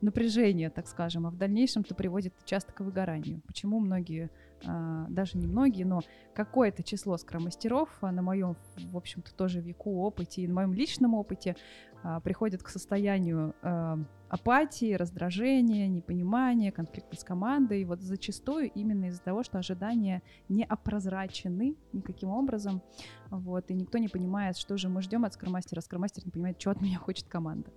напряжение, 0.00 0.70
так 0.70 0.86
скажем, 0.86 1.26
а 1.26 1.30
в 1.30 1.36
дальнейшем 1.36 1.82
это 1.82 1.96
приводит 1.96 2.32
часто 2.44 2.72
к 2.72 2.78
выгоранию. 2.78 3.40
Почему 3.44 3.80
многие, 3.80 4.30
э, 4.62 5.06
даже 5.08 5.36
не 5.36 5.48
многие, 5.48 5.82
но 5.82 6.02
какое-то 6.32 6.84
число 6.84 7.16
скромастеров 7.16 7.88
а 8.02 8.12
на 8.12 8.22
моем, 8.22 8.56
в 8.76 8.96
общем-то, 8.96 9.34
тоже 9.34 9.60
веку 9.60 10.00
опыте 10.02 10.42
и 10.42 10.46
на 10.46 10.54
моем 10.54 10.72
личном 10.74 11.14
опыте 11.14 11.56
а, 12.04 12.20
приходят 12.20 12.62
к 12.62 12.68
состоянию 12.68 13.56
э, 13.60 13.96
апатии, 14.28 14.94
раздражения, 14.94 15.88
непонимания, 15.88 16.70
конфликта 16.70 17.16
с 17.16 17.24
командой. 17.24 17.82
И 17.82 17.84
вот 17.84 18.00
зачастую 18.00 18.70
именно 18.70 19.06
из-за 19.06 19.22
того, 19.22 19.42
что 19.42 19.58
ожидания 19.58 20.22
не 20.48 20.64
опрозрачены 20.64 21.76
никаким 21.92 22.30
образом, 22.30 22.82
вот, 23.30 23.70
и 23.70 23.74
никто 23.74 23.98
не 23.98 24.08
понимает, 24.08 24.56
что 24.56 24.76
же 24.76 24.88
мы 24.88 25.02
ждем 25.02 25.24
от 25.24 25.34
скромастера. 25.34 25.80
Скромастер 25.80 26.24
не 26.24 26.30
понимает, 26.30 26.60
что 26.60 26.70
от 26.70 26.80
меня 26.80 26.98
хочет 26.98 27.28
команда. 27.28 27.70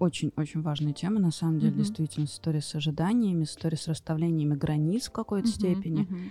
Очень-очень 0.00 0.60
вот. 0.60 0.66
важная 0.66 0.92
тема, 0.92 1.20
на 1.20 1.30
самом 1.30 1.58
деле, 1.58 1.72
uh-huh. 1.72 1.78
действительно, 1.78 2.24
история 2.24 2.62
с 2.62 2.74
ожиданиями, 2.74 3.44
история 3.44 3.76
с 3.76 3.86
расставлениями 3.86 4.54
границ 4.54 5.08
в 5.08 5.12
какой-то 5.12 5.48
uh-huh, 5.48 5.52
степени. 5.52 6.04
Uh-huh. 6.04 6.30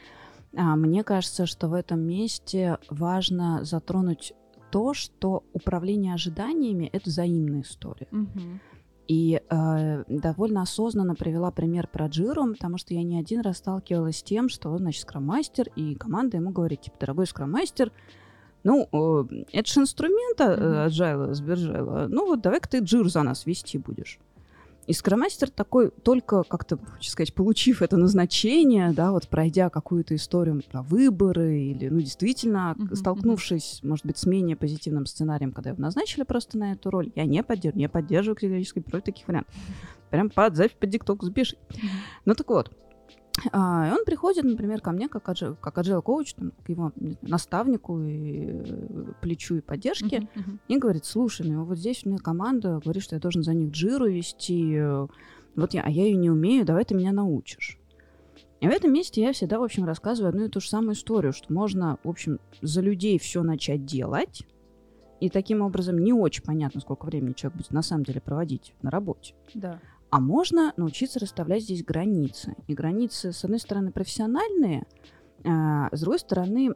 А, 0.58 0.76
мне 0.76 1.04
кажется, 1.04 1.46
что 1.46 1.68
в 1.68 1.74
этом 1.74 2.02
месте 2.02 2.78
важно 2.90 3.64
затронуть 3.64 4.34
то, 4.72 4.94
что 4.94 5.46
управление 5.54 6.14
ожиданиями 6.14 6.90
это 6.92 7.10
взаимная 7.10 7.62
история. 7.62 8.08
Угу. 8.12 8.42
И 9.08 9.42
э, 9.48 10.04
довольно 10.08 10.64
осознанно 10.64 11.16
привела 11.16 11.52
пример 11.52 11.88
про 11.88 12.08
Джиру, 12.08 12.54
потому 12.54 12.78
что 12.78 12.94
я 12.94 13.04
не 13.04 13.20
один 13.20 13.42
раз 13.42 13.58
сталкивалась 13.58 14.20
с 14.20 14.24
тем, 14.24 14.50
что, 14.50 14.76
значит, 14.78 15.04
скрам-мастер 15.04 15.70
и 15.76 15.96
команда 15.96 16.38
ему 16.38 16.52
говорит, 16.52 16.82
типа, 16.82 16.98
дорогой 17.00 17.28
скрам-мастер, 17.28 17.92
ну, 18.64 18.90
э, 18.92 19.44
это 19.52 19.72
же 19.72 19.82
инструмент 19.82 20.40
mm-hmm. 20.40 20.88
agile, 20.88 21.34
сбержайла, 21.34 22.08
ну 22.10 22.26
вот 22.26 22.42
давай-ка 22.42 22.68
ты 22.68 22.80
Джир 22.80 23.08
за 23.10 23.22
нас 23.22 23.46
вести 23.46 23.78
будешь. 23.78 24.20
И 24.88 24.94
скромастер 24.94 25.50
такой, 25.50 25.90
только 25.90 26.44
как-то, 26.44 26.78
хочу 26.78 27.10
сказать, 27.10 27.34
получив 27.34 27.82
это 27.82 27.98
назначение, 27.98 28.92
да, 28.92 29.12
вот 29.12 29.28
пройдя 29.28 29.70
какую-то 29.70 30.16
историю 30.16 30.62
про 30.70 30.84
выборы 30.84 31.60
или, 31.60 31.90
ну, 31.90 32.00
действительно, 32.00 32.76
mm-hmm, 32.78 32.96
столкнувшись, 32.96 33.80
может 33.82 34.06
быть, 34.06 34.18
с 34.18 34.26
менее 34.26 34.56
позитивным 34.56 35.08
сценарием, 35.08 35.52
когда 35.52 35.72
его 35.72 35.82
назначили 35.82 36.24
просто 36.24 36.58
на 36.58 36.74
эту 36.74 36.92
роль, 36.92 37.12
я 37.16 37.26
не 37.26 37.42
поддерживаю, 37.42 37.80
не 37.80 37.90
поддерживаю 37.90 38.36
категорически 38.36 38.80
против 38.80 39.06
таких 39.06 39.28
вариантов. 39.28 39.56
Прям 40.12 40.30
под 40.30 40.56
запись 40.56 40.78
под 40.80 40.90
диктовку 40.90 41.26
сбежи. 41.26 41.56
Mm-hmm. 41.56 41.88
Ну, 42.26 42.36
так 42.36 42.50
вот, 42.50 42.72
а, 43.52 43.90
и 43.90 43.92
он 43.92 44.06
приходит, 44.06 44.44
например, 44.44 44.82
ко 44.82 44.92
мне 44.92 45.08
как, 45.08 45.28
agile, 45.30 45.56
как 45.60 45.78
agile 45.78 46.02
коуч, 46.02 46.34
там, 46.34 46.52
к 46.64 46.70
его 46.70 46.92
знаю, 46.96 47.18
наставнику 47.22 48.00
и 48.00 48.46
э, 48.48 49.14
плечу 49.22 49.56
и 49.56 49.62
поддержке, 49.62 50.18
uh-huh, 50.18 50.30
uh-huh. 50.36 50.58
и 50.68 50.78
говорит, 50.78 51.06
слушай, 51.06 51.50
ну 51.50 51.66
вот 51.66 51.78
здесь 51.78 52.06
у 52.06 52.10
меня 52.10 52.20
команда 52.20 52.80
говорит, 52.84 53.04
что 53.04 53.16
я 53.16 53.22
должен 53.22 53.44
за 53.44 53.54
них 53.54 53.72
джиру 53.72 54.08
вести, 54.08 54.80
вот 55.56 55.74
я, 55.74 55.84
а 55.84 55.90
я 55.90 56.06
ее 56.06 56.18
не 56.18 56.30
умею, 56.30 56.66
давай 56.66 56.86
ты 56.86 56.96
меня 56.96 57.12
научишь. 57.12 57.80
И 58.62 58.68
в 58.68 58.72
этом 58.72 58.94
месте 58.94 59.22
я 59.22 59.34
всегда, 59.34 59.60
в 59.60 59.64
общем, 59.64 59.86
рассказываю 59.86 60.30
одну 60.30 60.46
и 60.46 60.50
ту 60.50 60.60
же 60.60 60.70
самую 60.70 60.94
историю, 60.94 61.34
что 61.34 61.54
можно, 61.54 62.00
в 62.04 62.10
общем, 62.10 62.40
за 62.62 62.82
людей 62.82 63.20
все 63.20 63.44
начать 63.44 63.86
делать, 63.86 64.44
и 65.20 65.30
таким 65.30 65.62
образом 65.62 65.98
не 66.00 66.14
очень 66.14 66.44
понятно, 66.44 66.82
сколько 66.82 67.06
времени 67.06 67.34
человек 67.34 67.58
будет 67.58 67.72
на 67.72 67.82
самом 67.82 68.04
деле 68.04 68.22
проводить 68.22 68.74
на 68.82 68.92
работе. 68.92 69.34
Да. 69.54 69.80
А 70.10 70.20
можно 70.20 70.74
научиться 70.78 71.20
расставлять 71.20 71.64
здесь 71.64 71.84
границы. 71.84 72.56
И 72.68 72.74
границы, 72.74 73.34
с 73.34 73.44
одной 73.44 73.60
стороны, 73.60 73.92
профессиональные, 73.92 74.86
а 75.44 75.90
с 75.96 76.00
другой 76.02 76.20
стороны, 76.20 76.72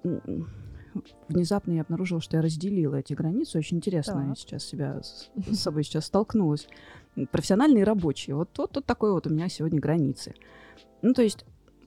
внезапно 1.27 1.73
я 1.73 1.81
обнаружила, 1.81 2.21
что 2.21 2.37
я 2.37 2.43
разделила 2.43 2.95
эти 2.95 3.13
границы. 3.13 3.57
Очень 3.57 3.77
интересно. 3.77 4.15
Так. 4.15 4.27
Я 4.27 4.35
сейчас 4.35 4.63
себя 4.63 5.01
с, 5.01 5.29
с 5.35 5.59
собой 5.59 5.83
сейчас 5.83 6.05
столкнулась. 6.05 6.67
Профессиональные 7.31 7.81
и 7.81 7.85
рабочие. 7.85 8.35
Вот, 8.35 8.49
вот, 8.57 8.75
вот 8.75 8.85
такой 8.85 9.11
вот 9.11 9.27
у 9.27 9.29
меня 9.29 9.49
сегодня 9.49 9.79
границы. 9.79 10.35
Ну, 11.01 11.13
то 11.13 11.21
есть 11.21 11.45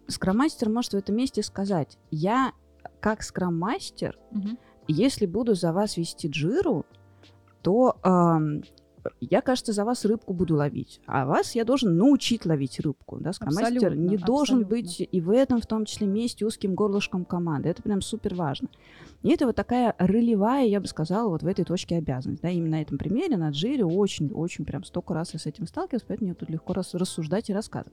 скроммастер 0.08 0.68
может 0.68 0.92
в 0.92 0.96
этом 0.96 1.16
месте 1.16 1.42
сказать, 1.42 1.98
я 2.10 2.52
как 3.00 3.22
скроммастер, 3.22 4.18
угу. 4.30 4.58
если 4.88 5.26
буду 5.26 5.54
за 5.54 5.72
вас 5.72 5.96
вести 5.96 6.28
джиру, 6.28 6.86
то 7.62 7.96
э, 8.02 8.62
я, 9.20 9.40
кажется, 9.40 9.72
за 9.72 9.84
вас 9.84 10.04
рыбку 10.04 10.32
буду 10.32 10.56
ловить, 10.56 11.00
а 11.06 11.26
вас 11.26 11.54
я 11.54 11.64
должен 11.64 11.96
научить 11.96 12.46
ловить 12.46 12.80
рыбку. 12.80 13.18
Да? 13.20 13.32
Скромастер 13.32 13.96
не 13.96 14.16
должен 14.16 14.62
абсолютно. 14.62 14.76
быть 14.76 15.08
и 15.10 15.20
в 15.20 15.30
этом, 15.30 15.60
в 15.60 15.66
том 15.66 15.84
числе, 15.84 16.06
месте 16.06 16.44
узким 16.44 16.74
горлышком 16.74 17.24
команды. 17.24 17.68
Это 17.68 17.82
прям 17.82 18.00
супер 18.00 18.34
важно. 18.34 18.68
И 19.22 19.30
это 19.30 19.46
вот 19.46 19.56
такая 19.56 19.94
ролевая, 19.98 20.66
я 20.66 20.80
бы 20.80 20.86
сказала, 20.86 21.28
вот 21.28 21.42
в 21.42 21.46
этой 21.46 21.64
точке 21.64 21.96
обязанность. 21.96 22.42
Да? 22.42 22.50
Именно 22.50 22.72
на 22.72 22.82
этом 22.82 22.98
примере, 22.98 23.36
на 23.36 23.50
джире, 23.50 23.84
очень-очень 23.84 24.64
прям 24.64 24.84
столько 24.84 25.14
раз 25.14 25.32
я 25.32 25.38
с 25.38 25.46
этим 25.46 25.66
сталкивалась, 25.66 26.04
поэтому 26.06 26.28
мне 26.28 26.34
тут 26.34 26.50
легко 26.50 26.72
раз, 26.72 26.94
рассуждать 26.94 27.50
и 27.50 27.54
рассказывать. 27.54 27.92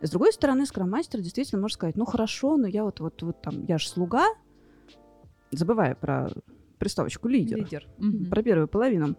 С 0.00 0.10
другой 0.10 0.32
стороны, 0.32 0.64
скроммастер 0.64 1.20
действительно 1.20 1.60
может 1.60 1.74
сказать, 1.74 1.96
ну 1.96 2.04
хорошо, 2.04 2.56
но 2.56 2.68
я 2.68 2.84
вот, 2.84 3.00
вот, 3.00 3.20
вот 3.22 3.42
там, 3.42 3.64
я 3.66 3.78
же 3.78 3.88
слуга, 3.88 4.26
забывая 5.50 5.94
про 5.94 6.30
приставочку 6.78 7.28
лидер, 7.28 7.58
лидер. 7.58 7.88
про 8.30 8.42
первую 8.42 8.68
половину. 8.68 9.16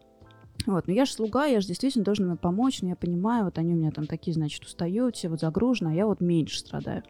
Вот, 0.69 0.85
но 0.85 0.93
я 0.93 1.05
же 1.05 1.13
слуга, 1.13 1.45
я 1.45 1.61
же 1.61 1.67
действительно 1.67 2.05
должен 2.05 2.29
им 2.29 2.38
помочь, 2.38 2.83
но 2.83 2.89
я 2.89 2.95
понимаю, 2.95 3.45
вот 3.45 3.57
они 3.57 3.73
у 3.73 3.75
меня 3.75 3.89
там 3.89 4.05
такие, 4.05 4.35
значит, 4.35 4.63
устают, 4.63 5.15
все 5.15 5.27
вот 5.27 5.39
загружены, 5.39 5.89
а 5.89 5.93
я 5.93 6.05
вот 6.05 6.21
меньше 6.21 6.59
страдаю. 6.59 7.01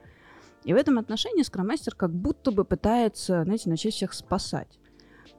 И 0.63 0.73
в 0.73 0.77
этом 0.77 0.97
отношении 0.97 1.43
скроммастер 1.43 1.93
как 1.93 2.13
будто 2.13 2.51
бы 2.51 2.63
пытается, 2.63 3.43
знаете, 3.43 3.69
начать 3.69 3.93
всех 3.93 4.13
спасать. 4.13 4.79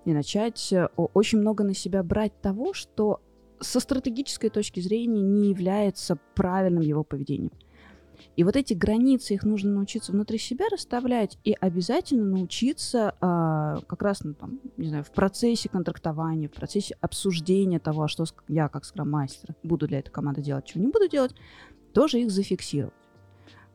И 0.04 0.12
начать 0.12 0.70
э, 0.70 0.88
очень 0.96 1.38
много 1.38 1.64
на 1.64 1.72
себя 1.72 2.02
брать 2.02 2.38
того, 2.42 2.74
что 2.74 3.22
со 3.58 3.80
стратегической 3.80 4.50
точки 4.50 4.80
зрения 4.80 5.22
не 5.22 5.48
является 5.48 6.18
правильным 6.34 6.82
его 6.82 7.04
поведением. 7.04 7.52
И 8.36 8.44
вот 8.44 8.56
эти 8.56 8.74
границы, 8.74 9.34
их 9.34 9.44
нужно 9.44 9.72
научиться 9.72 10.12
внутри 10.12 10.38
себя 10.38 10.66
расставлять 10.70 11.38
и 11.44 11.56
обязательно 11.58 12.24
научиться 12.24 13.14
а, 13.20 13.80
как 13.86 14.02
раз, 14.02 14.22
ну, 14.22 14.34
там, 14.34 14.60
не 14.76 14.88
знаю, 14.88 15.04
в 15.04 15.10
процессе 15.10 15.68
контрактования, 15.68 16.48
в 16.48 16.52
процессе 16.52 16.96
обсуждения 17.00 17.78
того, 17.78 18.08
что 18.08 18.24
я 18.48 18.68
как 18.68 18.84
скрам-мастер 18.84 19.54
буду 19.62 19.86
для 19.86 20.00
этой 20.00 20.10
команды 20.10 20.42
делать, 20.42 20.64
чего 20.66 20.82
не 20.82 20.90
буду 20.90 21.08
делать, 21.08 21.34
тоже 21.92 22.20
их 22.20 22.30
зафиксировать. 22.30 22.94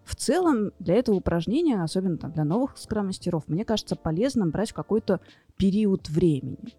В 0.04 0.16
целом, 0.16 0.72
для 0.80 0.96
этого 0.96 1.16
упражнения, 1.16 1.82
особенно 1.82 2.18
там, 2.18 2.32
для 2.32 2.44
новых 2.44 2.78
скрам-мастеров, 2.78 3.48
мне 3.48 3.66
кажется 3.66 3.96
полезным 3.96 4.52
брать 4.52 4.72
какой-то 4.72 5.20
период 5.58 6.10
времени. 6.10 6.76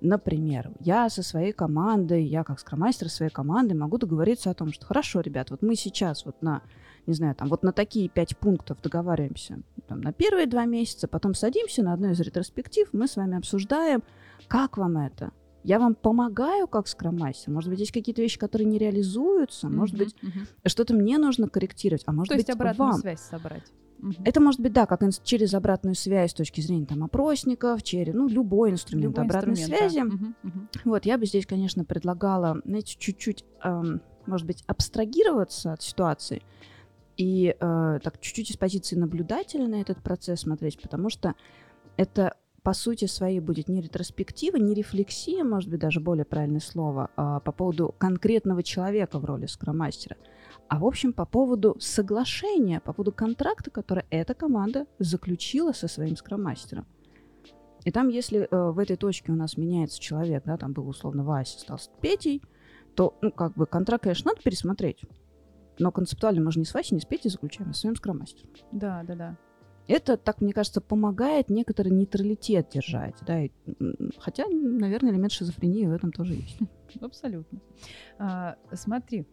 Например, 0.00 0.70
я 0.80 1.08
со 1.08 1.22
своей 1.22 1.52
командой, 1.52 2.24
я 2.24 2.44
как 2.44 2.60
скромастер 2.60 3.08
своей 3.08 3.30
команды 3.30 3.74
могу 3.74 3.98
договориться 3.98 4.50
о 4.50 4.54
том, 4.54 4.72
что 4.72 4.86
хорошо, 4.86 5.20
ребят, 5.20 5.50
вот 5.50 5.62
мы 5.62 5.74
сейчас 5.76 6.24
вот 6.24 6.42
на 6.42 6.62
не 7.06 7.14
знаю, 7.14 7.34
там 7.34 7.48
вот 7.48 7.62
на 7.62 7.72
такие 7.72 8.08
пять 8.08 8.36
пунктов 8.36 8.80
договариваемся 8.82 9.62
там, 9.88 10.00
на 10.00 10.12
первые 10.12 10.46
два 10.46 10.66
месяца, 10.66 11.08
потом 11.08 11.34
садимся 11.34 11.82
на 11.82 11.94
одной 11.94 12.12
из 12.12 12.20
ретроспектив, 12.20 12.88
мы 12.92 13.08
с 13.08 13.16
вами 13.16 13.38
обсуждаем, 13.38 14.02
как 14.48 14.76
вам 14.76 14.98
это, 14.98 15.32
я 15.64 15.78
вам 15.78 15.94
помогаю 15.94 16.66
как 16.66 16.88
скроммастер. 16.88 17.52
Может 17.52 17.70
быть, 17.70 17.80
есть 17.80 17.92
какие-то 17.92 18.22
вещи, 18.22 18.38
которые 18.38 18.66
не 18.66 18.78
реализуются. 18.78 19.68
Может 19.68 19.96
быть, 19.96 20.16
что-то 20.64 20.94
мне 20.94 21.18
нужно 21.18 21.48
корректировать, 21.48 22.02
а 22.06 22.12
может 22.12 22.30
То 22.30 22.36
быть, 22.36 22.48
есть 22.48 22.58
обратную 22.58 22.92
вам. 22.92 23.00
связь 23.00 23.20
собрать. 23.20 23.64
Это 24.24 24.40
может 24.40 24.60
быть, 24.60 24.72
да, 24.72 24.86
как 24.86 25.00
через 25.22 25.54
обратную 25.54 25.94
связь 25.94 26.30
с 26.30 26.34
точки 26.34 26.60
зрения 26.60 26.86
там 26.86 27.04
опросников, 27.04 27.82
через, 27.82 28.14
ну, 28.14 28.28
любой 28.28 28.70
инструмент 28.70 29.16
любой 29.16 29.24
обратной 29.24 29.52
инструмент, 29.52 29.92
связи. 29.92 30.08
Да. 30.08 30.14
Угу, 30.14 30.34
угу. 30.42 30.68
Вот, 30.84 31.04
я 31.04 31.18
бы 31.18 31.26
здесь, 31.26 31.46
конечно, 31.46 31.84
предлагала, 31.84 32.60
знаете, 32.64 32.96
чуть-чуть, 32.98 33.44
эм, 33.62 34.00
может 34.26 34.46
быть, 34.46 34.64
абстрагироваться 34.66 35.72
от 35.72 35.82
ситуации 35.82 36.42
и 37.16 37.54
э, 37.58 37.98
так 38.02 38.20
чуть-чуть 38.20 38.50
из 38.50 38.56
позиции 38.56 38.96
наблюдателя 38.96 39.68
на 39.68 39.80
этот 39.80 40.02
процесс 40.02 40.40
смотреть, 40.40 40.80
потому 40.80 41.10
что 41.10 41.34
это 41.96 42.34
по 42.62 42.72
сути 42.72 43.06
своей 43.06 43.40
будет 43.40 43.68
не 43.68 43.80
ретроспектива, 43.80 44.56
не 44.56 44.74
рефлексия, 44.74 45.44
может 45.44 45.70
быть, 45.70 45.80
даже 45.80 46.00
более 46.00 46.24
правильное 46.24 46.60
слово, 46.60 47.10
а 47.16 47.40
по 47.40 47.52
поводу 47.52 47.94
конкретного 47.98 48.62
человека 48.62 49.18
в 49.18 49.24
роли 49.24 49.46
скромастера, 49.46 50.16
а 50.70 50.78
в 50.78 50.86
общем 50.86 51.12
по 51.12 51.26
поводу 51.26 51.76
соглашения, 51.80 52.78
по 52.78 52.92
поводу 52.92 53.10
контракта, 53.10 53.72
который 53.72 54.04
эта 54.08 54.34
команда 54.34 54.86
заключила 55.00 55.72
со 55.72 55.88
своим 55.88 56.14
скромастером. 56.16 56.86
И 57.84 57.90
там, 57.90 58.08
если 58.08 58.46
э, 58.48 58.70
в 58.70 58.78
этой 58.78 58.96
точке 58.96 59.32
у 59.32 59.34
нас 59.34 59.56
меняется 59.56 60.00
человек, 60.00 60.44
да, 60.44 60.56
там 60.56 60.72
был 60.72 60.88
условно 60.88 61.24
Вася, 61.24 61.58
стал 61.58 61.80
Петей, 62.00 62.40
то, 62.94 63.18
ну, 63.20 63.32
как 63.32 63.54
бы 63.54 63.66
контракт, 63.66 64.04
конечно, 64.04 64.30
надо 64.30 64.42
пересмотреть. 64.42 65.02
Но 65.80 65.90
концептуально 65.90 66.40
мы 66.40 66.52
же 66.52 66.60
не 66.60 66.64
с 66.64 66.72
Васей, 66.72 66.94
не 66.94 67.00
с 67.00 67.04
Петей 67.04 67.30
заключаем, 67.30 67.70
а 67.70 67.74
с 67.74 67.80
своим 67.80 67.96
скромастером. 67.96 68.50
Да, 68.70 69.02
да, 69.02 69.16
да. 69.16 69.38
Это, 69.88 70.16
так 70.16 70.40
мне 70.40 70.52
кажется, 70.52 70.80
помогает 70.80 71.50
некоторый 71.50 71.88
нейтралитет 71.88 72.68
держать. 72.68 73.16
Да? 73.26 73.42
И, 73.42 73.50
хотя, 74.20 74.46
наверное, 74.46 75.10
элемент 75.10 75.32
шизофрении 75.32 75.86
в 75.86 75.92
этом 75.92 76.12
тоже 76.12 76.34
есть. 76.34 76.58
Абсолютно. 77.00 77.58
А, 78.20 78.54
смотри, 78.72 79.26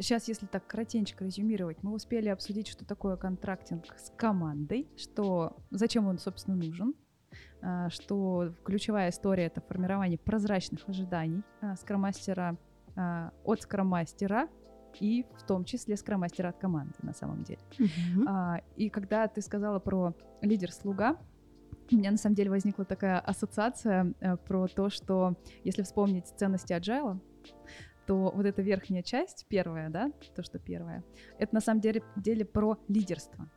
сейчас, 0.00 0.28
если 0.28 0.46
так 0.46 0.66
кратенько 0.66 1.24
резюмировать, 1.24 1.82
мы 1.82 1.92
успели 1.92 2.28
обсудить, 2.28 2.68
что 2.68 2.84
такое 2.84 3.16
контрактинг 3.16 3.84
с 3.96 4.10
командой, 4.16 4.88
что 4.96 5.56
зачем 5.70 6.06
он, 6.06 6.18
собственно, 6.18 6.56
нужен, 6.56 6.94
а, 7.62 7.90
что 7.90 8.54
ключевая 8.64 9.10
история 9.10 9.46
это 9.46 9.60
формирование 9.60 10.18
прозрачных 10.18 10.88
ожиданий 10.88 11.42
а, 11.60 11.76
скромастера 11.76 12.56
а, 12.96 13.32
от 13.44 13.62
скромастера 13.62 14.48
и 14.98 15.24
в 15.36 15.44
том 15.44 15.64
числе 15.64 15.96
скромастера 15.96 16.48
от 16.48 16.58
команды 16.58 16.94
на 17.02 17.12
самом 17.12 17.44
деле. 17.44 17.60
Uh-huh. 17.78 18.60
И 18.74 18.90
когда 18.90 19.28
ты 19.28 19.40
сказала 19.40 19.78
про 19.78 20.14
лидер-слуга, 20.42 21.16
у 21.92 21.96
меня 21.96 22.10
на 22.10 22.16
самом 22.16 22.34
деле 22.34 22.50
возникла 22.50 22.84
такая 22.84 23.20
ассоциация 23.20 24.14
э, 24.20 24.36
про 24.36 24.66
то, 24.66 24.90
что 24.90 25.36
если 25.64 25.82
вспомнить 25.82 26.26
ценности 26.26 26.72
agile, 26.72 27.20
то 28.10 28.32
вот 28.34 28.44
эта 28.44 28.60
верхняя 28.60 29.04
часть, 29.04 29.46
первая, 29.46 29.88
да, 29.88 30.10
то, 30.34 30.42
что 30.42 30.58
первая, 30.58 31.04
это 31.38 31.54
на 31.54 31.60
самом 31.60 31.80
деле, 31.80 32.02
деле 32.16 32.44
про 32.44 32.76
лидерство. 32.88 33.48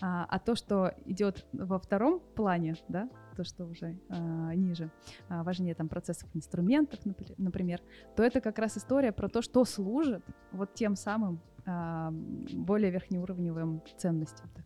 А, 0.00 0.24
а 0.24 0.38
то, 0.38 0.54
что 0.54 0.94
идет 1.04 1.46
во 1.52 1.78
втором 1.78 2.20
плане, 2.34 2.76
да, 2.88 3.10
то, 3.36 3.44
что 3.44 3.66
уже 3.66 3.98
а, 4.08 4.54
ниже, 4.54 4.90
а, 5.28 5.42
важнее 5.42 5.74
там 5.74 5.90
процессов 5.90 6.30
инструментов, 6.32 6.98
например, 7.36 7.82
то 8.16 8.22
это 8.22 8.40
как 8.40 8.58
раз 8.58 8.78
история 8.78 9.12
про 9.12 9.28
то, 9.28 9.42
что 9.42 9.66
служит 9.66 10.24
вот 10.50 10.72
тем 10.72 10.96
самым 10.96 11.38
а, 11.66 12.10
более 12.10 12.90
верхнеуровневым 12.90 13.82
ценностям. 13.98 14.48
Так. 14.54 14.64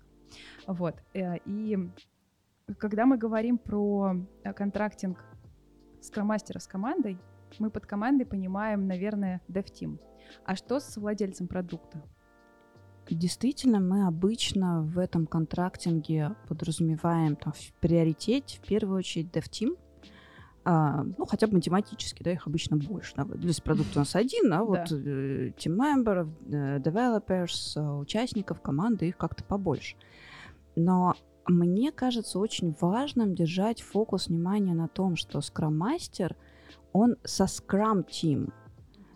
Вот. 0.69 0.95
Э, 1.13 1.39
и 1.45 1.91
когда 2.79 3.05
мы 3.05 3.19
говорим 3.19 3.59
про 3.59 4.15
э, 4.45 4.53
контрактинг 4.53 5.25
скромастера 6.01 6.61
с 6.61 6.69
командой, 6.69 7.19
мы 7.59 7.71
под 7.71 7.87
командой 7.87 8.25
понимаем, 8.25 8.87
наверное, 8.87 9.41
dev-team. 9.49 9.99
А 10.45 10.57
что 10.57 10.81
с 10.81 10.97
владельцем 10.97 11.49
продукта? 11.49 12.03
Действительно, 13.11 13.81
мы 13.81 14.07
обычно 14.07 14.83
в 14.83 14.99
этом 14.99 15.27
контрактинге 15.27 16.37
подразумеваем 16.49 17.37
там, 17.37 17.53
в 17.53 17.73
приоритете, 17.81 18.59
в 18.59 18.67
первую 18.67 18.99
очередь, 18.99 19.27
DevTeam, 19.35 19.77
а, 20.65 21.03
ну, 21.19 21.27
хотя 21.27 21.49
бы 21.49 21.55
математически, 21.55 22.23
да, 22.23 22.31
их 22.33 22.47
обычно 22.47 22.77
больше. 22.77 23.15
Да. 23.17 23.27
Здесь 23.35 23.61
продукт 23.61 23.97
у 23.97 23.99
нас 23.99 24.15
один, 24.15 24.53
а 24.53 24.63
вот 24.63 24.93
э, 24.93 25.53
team 25.57 25.77
member, 25.77 26.31
э, 26.47 26.79
developers, 26.79 27.73
э, 27.77 27.99
участников 27.99 28.61
команды, 28.61 29.09
их 29.09 29.17
как-то 29.17 29.43
побольше. 29.43 29.97
Но 30.77 31.15
мне 31.47 31.91
кажется 31.91 32.39
очень 32.39 32.77
важным 32.81 33.35
держать 33.35 33.83
фокус 33.83 34.29
внимания 34.29 34.75
на 34.75 34.87
том, 34.87 35.17
что 35.17 35.41
Scrum 35.41 35.77
Master, 35.77 36.37
он 36.93 37.17
со 37.25 37.45
Scrum 37.45 38.07
Team, 38.07 38.53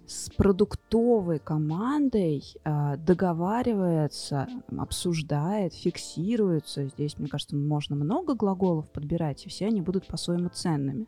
с 0.06 0.30
продуктовой 0.30 1.40
командой 1.40 2.44
э, 2.64 2.96
договаривается, 2.96 4.46
обсуждает, 4.78 5.74
фиксируется. 5.74 6.86
Здесь, 6.86 7.18
мне 7.18 7.28
кажется, 7.28 7.56
можно 7.56 7.96
много 7.96 8.34
глаголов 8.34 8.90
подбирать, 8.90 9.44
и 9.44 9.48
все 9.48 9.66
они 9.66 9.80
будут 9.80 10.06
по-своему 10.06 10.48
ценными. 10.48 11.06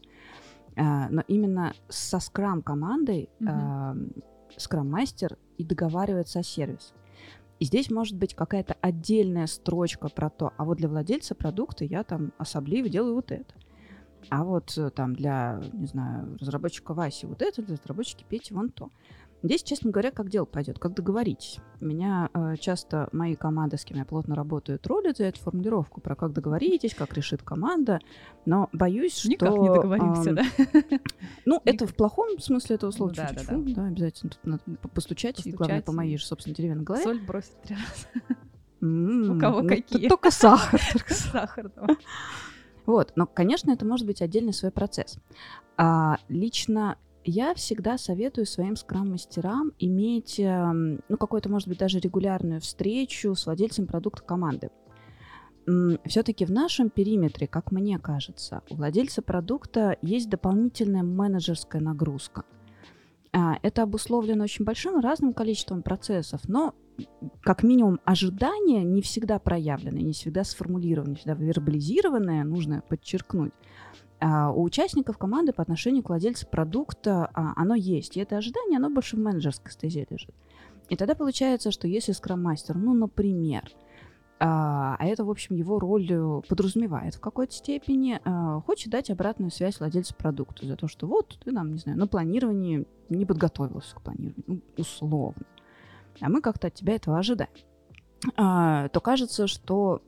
Э, 0.75 1.09
но 1.11 1.23
именно 1.29 1.75
со 1.89 2.19
скрам 2.19 2.61
командой 2.61 3.31
э, 3.41 3.95
скрам-мастер 4.57 5.39
и 5.59 5.65
договаривается 5.65 6.41
о 6.41 6.43
сервисе. 6.43 6.93
И 7.61 7.65
здесь 7.65 7.91
может 7.91 8.17
быть 8.17 8.35
какая-то 8.35 8.77
отдельная 8.81 9.47
строчка 9.47 10.09
про 10.09 10.31
то, 10.31 10.53
а 10.57 10.65
вот 10.65 10.79
для 10.79 10.89
владельца 10.89 11.35
продукта 11.35 11.85
я 11.85 12.05
там 12.05 12.33
особливо 12.39 12.89
делаю 12.89 13.15
вот 13.17 13.33
это. 13.33 13.55
А 14.31 14.45
вот 14.45 14.77
э, 14.77 14.91
там 14.91 15.15
для, 15.15 15.61
не 15.73 15.87
знаю, 15.87 16.37
разработчика 16.41 16.95
Васи 16.95 17.27
вот 17.27 17.43
это, 17.43 17.63
для 17.63 17.77
разработчика 17.77 18.25
Пети 18.25 18.53
вон 18.53 18.71
то. 18.71 18.91
Здесь, 19.43 19.63
честно 19.63 19.93
говоря, 19.93 20.11
как 20.11 20.29
дело 20.31 20.47
пойдет, 20.47 20.81
как 20.81 20.95
договоритесь. 20.95 21.59
Меня 21.81 22.29
э, 22.35 22.57
часто 22.59 23.09
мои 23.13 23.37
команды, 23.37 23.77
с 23.77 23.85
кем 23.85 23.99
я 23.99 24.05
плотно 24.05 24.35
работаю, 24.35 24.81
троллят 24.81 25.19
за 25.19 25.25
эту 25.25 25.41
формулировку 25.41 26.01
про 26.01 26.17
как 26.17 26.33
договоритесь, 26.33 26.93
как 26.93 27.15
решит 27.15 27.43
команда, 27.43 28.01
но 28.47 28.69
боюсь, 28.73 29.17
что... 29.17 29.29
Никак 29.29 29.53
не 29.53 29.69
договоримся, 29.69 30.31
э, 30.31 30.35
да? 30.35 30.99
Ну, 31.45 31.61
это 31.65 31.87
в 31.87 31.95
плохом 31.95 32.39
смысле 32.41 32.77
этого 32.77 32.91
слова. 32.91 33.11
Ну, 33.11 33.17
да, 33.17 33.31
да, 33.33 33.43
да. 33.49 33.75
да, 33.75 33.87
обязательно 33.87 34.31
тут 34.31 34.45
надо 34.45 34.63
постучать, 34.93 35.47
и, 35.47 35.53
главное, 35.53 35.83
по 35.83 35.93
моей 35.93 36.19
же, 36.19 36.27
собственно, 36.27 36.57
деревянной 36.57 36.83
голове. 36.83 37.05
Соль 37.05 37.21
бросить 37.21 37.61
три 37.63 37.77
раза. 37.77 38.35
У 38.81 39.39
кого 39.39 39.63
ну, 39.63 39.69
какие? 39.69 40.09
Только 40.09 40.31
сахар. 40.31 40.81
Только 40.93 41.15
сахар. 41.15 41.71
Вот, 42.89 43.13
но, 43.17 43.27
конечно, 43.27 43.71
это 43.71 43.85
может 43.85 44.07
быть 44.07 44.23
отдельный 44.23 44.55
свой 44.55 44.73
процесс. 44.73 45.19
А, 45.77 46.17
лично 46.31 46.97
я 47.23 47.53
всегда 47.53 47.99
советую 47.99 48.47
своим 48.47 48.77
скрам-мастерам 48.77 49.73
иметь, 49.79 50.41
эм, 50.41 51.03
ну, 51.11 51.19
какую-то, 51.19 51.51
может 51.51 51.69
быть, 51.69 51.77
даже 51.77 52.01
регулярную 52.01 52.63
встречу 52.63 53.35
с 53.35 53.45
владельцем 53.45 53.87
продукта 53.87 54.23
команды. 54.23 54.71
Все-таки 56.07 56.47
в 56.47 56.51
нашем 56.51 56.89
периметре, 56.89 57.47
как 57.47 57.73
мне 57.73 57.99
кажется, 57.99 58.63
у 58.71 58.77
владельца 58.77 59.21
продукта 59.21 59.99
есть 60.01 60.31
дополнительная 60.31 61.03
менеджерская 61.03 61.83
нагрузка. 61.83 62.45
А, 63.33 63.59
это 63.63 63.83
обусловлено 63.83 64.45
очень 64.45 64.65
большим 64.65 65.01
разным 65.01 65.35
количеством 65.35 65.83
процессов, 65.83 66.41
но 66.49 66.75
как 67.43 67.63
минимум 67.63 68.01
ожидания 68.05 68.83
не 68.83 69.03
всегда 69.03 69.39
проявлены, 69.39 69.99
не 69.99 70.13
всегда 70.13 70.45
сформулированы, 70.45 71.11
не 71.11 71.17
всегда 71.17 71.35
вербализированные, 71.35 72.45
нужно 72.45 72.83
подчеркнуть. 72.89 73.53
А 74.21 74.51
у 74.51 74.63
участников 74.63 75.17
команды 75.17 75.53
по 75.53 75.63
отношению 75.63 76.03
к 76.03 76.09
владельцу 76.09 76.47
продукта 76.49 77.31
а, 77.33 77.53
оно 77.57 77.75
есть. 77.75 78.17
И 78.17 78.21
это 78.21 78.37
ожидание, 78.37 78.79
оно 78.79 78.91
больше 78.91 79.17
в 79.17 79.21
менеджерской 79.21 79.71
стезе 79.71 80.07
лежит. 80.11 80.35
И 80.89 80.97
тогда 80.97 81.15
получается, 81.15 81.71
что 81.71 81.87
если 81.87 82.13
скрам-мастер, 82.13 82.77
ну, 82.77 82.95
например, 82.95 83.71
а, 84.41 84.97
а 84.99 85.07
это, 85.07 85.25
в 85.25 85.31
общем, 85.31 85.57
его 85.57 85.79
роль 85.79 86.07
э, 86.11 86.41
подразумевает 86.49 87.17
в 87.17 87.21
какой-то 87.21 87.53
степени, 87.53 88.21
а, 88.25 88.61
хочет 88.61 88.91
дать 88.91 89.11
обратную 89.11 89.51
связь 89.51 89.81
владельцу 89.81 90.15
продукта 90.15 90.65
за 90.65 90.77
то, 90.77 90.87
что 90.87 91.07
вот 91.09 91.39
ты 91.45 91.51
нам, 91.51 91.73
не 91.73 91.79
знаю, 91.79 91.99
на 91.99 92.07
планировании 92.07 92.87
не 93.09 93.27
подготовился 93.27 93.97
к 93.97 94.03
планированию, 94.03 94.45
ну, 94.47 94.61
условно. 94.77 95.45
А 96.21 96.29
мы 96.29 96.41
как-то 96.41 96.69
от 96.69 96.75
тебя 96.75 96.95
этого 96.95 97.19
ожидаем. 97.19 97.51
А, 98.37 98.89
то 98.89 99.01
кажется, 99.01 99.47
что 99.47 100.03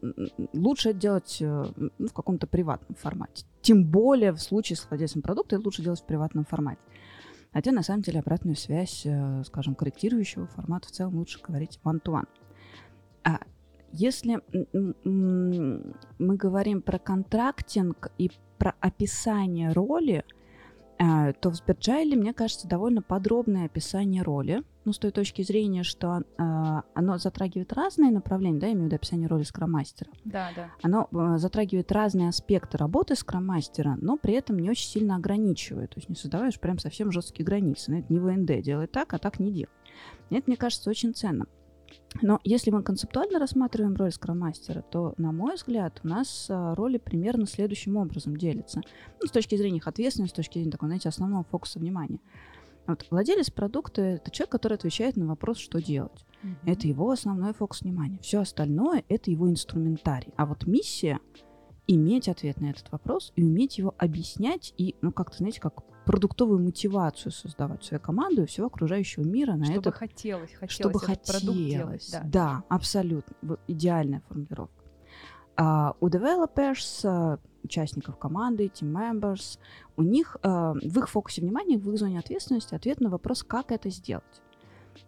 лучше 0.53 0.93
делать 0.93 1.39
э, 1.41 1.65
ну, 1.77 2.09
в 2.09 2.13
каком-то 2.13 2.47
приватном 2.47 2.97
формате. 2.97 3.47
Тем 3.63 3.85
более 3.85 4.33
в 4.33 4.41
случае 4.41 4.77
с 4.77 4.89
владельцем 4.89 5.23
продукта 5.23 5.59
лучше 5.59 5.83
делать 5.83 6.01
в 6.01 6.07
приватном 6.07 6.45
формате. 6.45 6.81
Хотя 7.53 7.73
на 7.73 7.83
самом 7.83 8.03
деле 8.03 8.21
обратную 8.21 8.57
связь, 8.57 9.03
э, 9.05 9.43
скажем, 9.45 9.75
корректирующего 9.75 10.47
формата 10.47 10.89
в 10.89 10.91
целом 10.93 11.17
лучше 11.17 11.41
говорить 11.41 11.79
one-to-one. 11.85 12.27
А 13.25 13.41
если 13.93 14.41
мы 15.05 16.37
говорим 16.37 16.83
про 16.83 16.99
контрактинг 16.99 18.13
и 18.19 18.31
про 18.59 18.75
описание 18.81 19.73
роли, 19.73 20.25
а, 21.03 21.33
то 21.33 21.49
в 21.49 21.55
Сберджайле, 21.55 22.15
мне 22.15 22.35
кажется, 22.35 22.69
довольно 22.69 23.01
подробное 23.01 23.65
описание 23.65 24.23
роли. 24.23 24.63
Ну, 24.85 24.93
с 24.93 24.99
той 24.99 25.11
точки 25.13 25.41
зрения, 25.43 25.83
что 25.83 26.21
э, 26.21 26.43
оно 26.95 27.19
затрагивает 27.19 27.73
разные 27.73 28.11
направления, 28.11 28.59
да, 28.59 28.67
я 28.67 28.73
имею 28.73 28.85
в 28.85 28.87
виду 28.87 28.97
описание 28.97 29.29
роли 29.29 29.43
скроммастера. 29.45 30.11
Да, 30.25 30.51
да. 30.55 30.71
Оно 30.83 31.09
э, 31.11 31.39
затрагивает 31.39 31.91
разные 31.93 32.29
аспекты 32.29 32.77
работы 32.77 33.15
скроммастера, 33.15 33.97
но 34.01 34.17
при 34.17 34.35
этом 34.35 34.59
не 34.59 34.71
очень 34.71 34.89
сильно 34.89 35.17
ограничивает. 35.17 35.91
То 35.91 35.99
есть 35.99 36.09
не 36.11 36.17
создаваешь 36.17 36.61
прям 36.61 36.79
совсем 36.79 37.13
жесткие 37.13 37.47
границы. 37.47 37.91
Ну, 37.93 37.99
это 37.99 38.13
не 38.13 38.19
ВНД, 38.19 38.63
делай 38.63 38.87
так, 38.87 39.15
а 39.15 39.19
так 39.19 39.39
не 39.39 39.53
делай. 39.53 39.71
Это, 40.31 40.45
мне 40.47 40.57
кажется, 40.57 40.91
очень 40.91 41.15
ценно. 41.15 41.47
Но 42.23 42.41
если 42.45 42.71
мы 42.71 42.83
концептуально 42.83 43.39
рассматриваем 43.39 43.95
роль 43.95 44.13
скроммастера, 44.13 44.83
то, 44.83 45.15
на 45.17 45.33
мой 45.33 45.55
взгляд, 45.55 46.01
у 46.03 46.09
нас 46.09 46.47
а, 46.49 46.75
роли 46.75 46.99
примерно 46.99 47.47
следующим 47.47 47.97
образом 47.97 48.37
делятся. 48.37 48.83
Ну, 49.21 49.27
с 49.27 49.31
точки 49.31 49.57
зрения 49.57 49.79
их 49.79 49.87
ответственности, 49.87 50.35
с 50.35 50.37
точки 50.37 50.55
зрения 50.55 50.73
такого, 50.73 50.89
знаете, 50.89 51.09
основного 51.09 51.45
фокуса 51.45 51.79
внимания. 51.79 52.19
Вот 52.87 53.07
владелец 53.11 53.51
продукта— 53.51 54.03
это 54.03 54.31
человек, 54.31 54.51
который 54.51 54.75
отвечает 54.75 55.17
на 55.17 55.27
вопрос, 55.27 55.59
что 55.59 55.81
делать. 55.81 56.27
Mm-hmm. 56.43 56.57
Это 56.67 56.89
его 56.89 57.11
основной 57.11 57.55
фокус 57.55 57.83
внимания. 57.83 58.19
Все 58.23 58.41
остальное— 58.41 59.05
это 59.09 59.31
его 59.31 59.49
инструментарий. 59.49 60.33
А 60.37 60.47
вот 60.47 60.67
миссия— 60.67 61.21
иметь 61.87 62.29
ответ 62.29 62.61
на 62.61 62.71
этот 62.71 62.91
вопрос 62.93 63.33
и 63.37 63.43
уметь 63.43 63.79
его 63.79 63.95
объяснять 63.99 64.75
и, 64.77 64.95
ну, 65.03 65.13
как-то, 65.13 65.39
знаете, 65.39 65.61
как 65.61 65.83
продуктовую 66.11 66.59
мотивацию 66.59 67.31
создавать 67.31 67.85
свою 67.85 68.01
команду 68.01 68.43
и 68.43 68.47
всего 68.47 68.67
окружающего 68.67 69.23
мира 69.23 69.53
на 69.53 69.67
чтобы 69.67 69.91
это. 69.91 69.93
хотелось, 69.93 70.51
хотелось 70.51 70.73
чтобы 70.73 70.99
хотелось, 70.99 71.71
делать, 71.71 72.09
да. 72.11 72.23
да, 72.25 72.65
абсолютно, 72.69 73.37
идеальная 73.69 74.21
формулировка. 74.27 74.75
А 75.57 75.95
у 76.01 76.09
developers, 76.09 77.03
а, 77.05 77.39
участников 77.63 78.19
команды, 78.19 78.67
team 78.67 78.93
members, 78.93 79.61
у 79.97 80.03
них 80.03 80.37
а, 80.43 80.73
в 80.73 80.99
их 80.99 81.09
фокусе 81.09 81.43
внимания, 81.43 81.79
в 81.79 81.89
их 81.89 81.97
зоне 81.97 82.19
ответственности 82.19 82.75
ответ 82.75 83.01
на 83.01 83.09
вопрос, 83.09 83.45
как 83.45 83.71
это 83.71 83.89
сделать. 83.91 84.43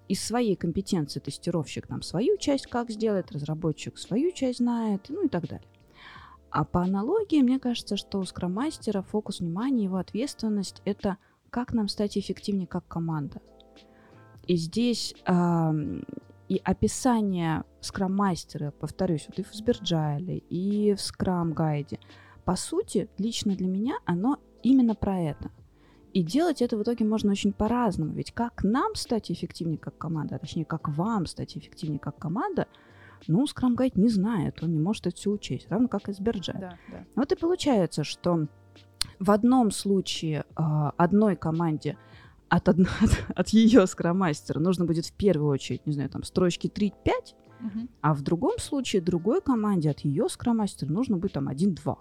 Из 0.07 0.25
своей 0.25 0.55
компетенции 0.55 1.19
тестировщик 1.19 1.89
там 1.89 2.03
свою 2.03 2.37
часть 2.37 2.69
как 2.69 2.91
сделать, 2.91 3.33
разработчик 3.33 3.99
свою 3.99 4.31
часть 4.31 4.59
знает, 4.59 5.07
ну 5.09 5.25
и 5.25 5.29
так 5.29 5.49
далее. 5.49 5.67
А 6.53 6.65
по 6.65 6.83
аналогии, 6.83 7.41
мне 7.41 7.59
кажется, 7.59 7.97
что 7.97 8.19
у 8.19 8.25
скроммастера 8.25 9.01
фокус 9.01 9.41
внимания, 9.41 9.85
его 9.85 9.97
ответственность— 9.97 10.83
это 10.85 11.17
как 11.49 11.73
нам 11.73 11.89
стать 11.89 12.19
эффективнее 12.19 12.67
как 12.67 12.87
команда. 12.87 13.41
И 14.47 14.57
здесь 14.57 15.15
э, 15.27 15.73
и 16.49 16.61
описание 16.63 17.65
скроммастера, 17.81 18.71
повторюсь, 18.73 19.25
вот 19.29 19.39
и 19.39 19.43
в 19.43 19.55
Сберджайле, 19.55 20.39
и 20.51 20.93
в 20.93 21.01
Скрам-гайде, 21.01 21.99
по 22.45 22.55
сути, 22.57 23.09
лично 23.17 23.57
для 23.57 23.69
меня 23.69 23.95
оно 24.05 24.37
именно 24.63 24.95
про 24.95 25.19
это. 25.19 25.51
И 26.13 26.23
делать 26.23 26.61
это 26.61 26.77
в 26.77 26.83
итоге 26.83 27.07
можно 27.07 27.31
очень 27.31 27.55
по-разному. 27.55 28.13
Ведь 28.13 28.33
как 28.33 28.63
нам 28.63 28.95
стать 28.95 29.31
эффективнее 29.31 29.79
как 29.79 29.97
команда, 29.97 30.37
а 30.37 30.39
точнее, 30.39 30.67
как 30.67 30.91
вам 30.91 31.25
стать 31.25 31.57
эффективнее 31.57 31.99
как 31.99 32.19
команда— 32.19 32.69
ну, 33.27 33.45
Scrum 33.45 33.77
Guide 33.77 33.93
не 33.95 34.09
знает, 34.09 34.63
он 34.63 34.73
не 34.73 34.81
может 34.81 35.07
это 35.07 35.17
все 35.17 35.31
учесть, 35.31 35.71
равно 35.71 35.89
как 35.89 36.09
и 36.09 36.13
Сберджет. 36.13 36.59
Да, 36.59 36.79
да. 36.91 37.05
Вот 37.15 37.33
и 37.33 37.37
получается, 37.37 38.05
что 38.05 38.47
в 39.19 39.31
одном 39.31 39.71
случае 39.71 40.45
э, 40.57 40.63
одной 40.97 41.37
команде 41.37 41.97
от, 42.49 42.69
одно, 42.69 42.87
от, 43.01 43.25
от 43.35 43.49
ее 43.51 43.87
скромастера 43.87 44.61
нужно 44.61 44.85
будет 44.85 45.07
в 45.07 45.13
первую 45.13 45.51
очередь, 45.51 45.87
не 45.87 45.93
знаю, 45.93 46.11
там, 46.11 46.23
строчки 46.23 46.67
3-5, 46.67 46.93
угу. 47.61 47.89
а 48.01 48.15
в 48.15 48.23
другом 48.23 48.59
случае 48.59 49.03
другой 49.03 49.41
команде 49.41 49.91
от 49.91 50.01
ее 50.01 50.29
скромастера 50.29 50.91
нужно 50.91 51.17
будет 51.17 51.33
там 51.33 51.49
1-2. 51.49 51.97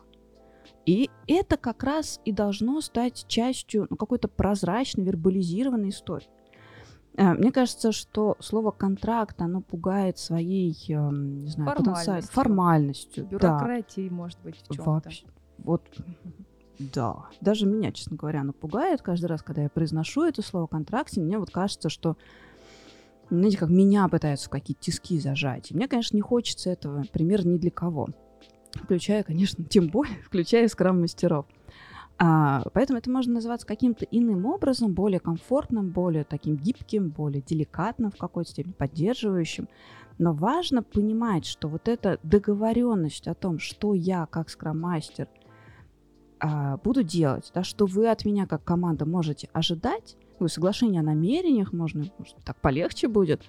И 0.86 1.10
это 1.28 1.58
как 1.58 1.84
раз 1.84 2.20
и 2.26 2.32
должно 2.32 2.82
стать 2.82 3.26
частью 3.28 3.88
ну, 3.90 3.96
какой-то 3.96 4.28
прозрачной, 4.28 5.04
вербализированной 5.04 5.90
истории. 5.90 6.28
Э, 7.18 7.34
мне 7.34 7.52
кажется, 7.52 7.92
что 7.92 8.38
слово 8.40 8.72
контракт, 8.72 9.42
оно 9.42 9.62
пугает 9.62 10.18
своей, 10.18 10.76
эм, 10.90 11.40
не 11.40 11.50
знаю, 11.50 11.76
потенциальной 11.76 12.22
формальностью. 12.22 13.26
Бюрократией, 13.26 14.10
да. 14.10 14.16
может 14.16 14.40
быть, 14.44 14.56
в 14.58 14.74
чем-то. 14.74 14.92
Вообще, 14.92 15.26
вот, 15.58 15.82
да. 16.80 17.26
Даже 17.42 17.66
меня, 17.66 17.92
честно 17.92 18.18
говоря, 18.18 18.42
оно 18.42 18.54
пугает. 18.54 19.02
Каждый 19.02 19.26
раз, 19.26 19.44
когда 19.44 19.64
я 19.64 19.70
произношу 19.70 20.24
это 20.24 20.42
слово 20.42 20.68
контракте, 20.68 21.22
мне 21.22 21.38
вот 21.38 21.52
кажется, 21.52 21.90
что 21.90 22.18
знаете, 23.30 23.58
как 23.58 23.70
меня 23.70 24.08
пытаются 24.10 24.48
в 24.48 24.50
какие-то 24.50 24.82
тиски 24.82 25.20
зажать. 25.20 25.72
И 25.72 25.76
мне, 25.76 25.88
конечно, 25.88 26.16
не 26.16 26.22
хочется 26.22 26.70
этого, 26.70 27.04
пример 27.14 27.46
ни 27.46 27.58
для 27.58 27.72
кого. 27.72 28.10
Включая, 28.74 29.24
конечно, 29.24 29.64
тем 29.64 29.88
более, 29.88 30.18
включая 30.26 30.68
скрам-мастеров. 30.68 31.46
А, 32.24 32.62
поэтому 32.74 33.00
это 33.00 33.10
можно 33.10 33.34
называться 33.34 33.66
каким-то 33.66 34.06
иным 34.06 34.46
образом, 34.46 34.94
более 34.94 35.20
комфортным, 35.20 35.90
более 35.90 36.24
таким 36.24 36.56
гибким, 36.56 37.10
более 37.10 37.42
деликатным 37.42 38.12
в 38.12 38.18
какой-то 38.18 38.52
степени, 38.52 38.74
поддерживающим. 38.74 39.68
Но 40.20 40.32
важно 40.32 40.84
понимать, 40.84 41.48
что 41.48 41.68
вот 41.68 41.88
эта 41.88 42.20
договоренность 42.22 43.28
о 43.28 43.34
том, 43.34 43.58
что 43.58 43.96
я 43.96 44.28
как 44.28 44.52
скрам-мастер 44.52 45.30
а, 46.40 46.78
буду 46.78 47.02
делать, 47.02 47.50
да, 47.56 47.64
что 47.64 47.88
вы 47.88 48.08
от 48.08 48.24
меня 48.24 48.46
как 48.46 48.64
команда 48.64 49.08
можете 49.08 49.50
ожидать, 49.52 50.16
ну, 50.40 50.48
соглашение 50.48 51.00
о 51.00 51.04
намерениях, 51.04 51.74
можно, 51.74 52.06
может, 52.20 52.36
так 52.46 52.56
полегче 52.58 53.08
будет, 53.08 53.42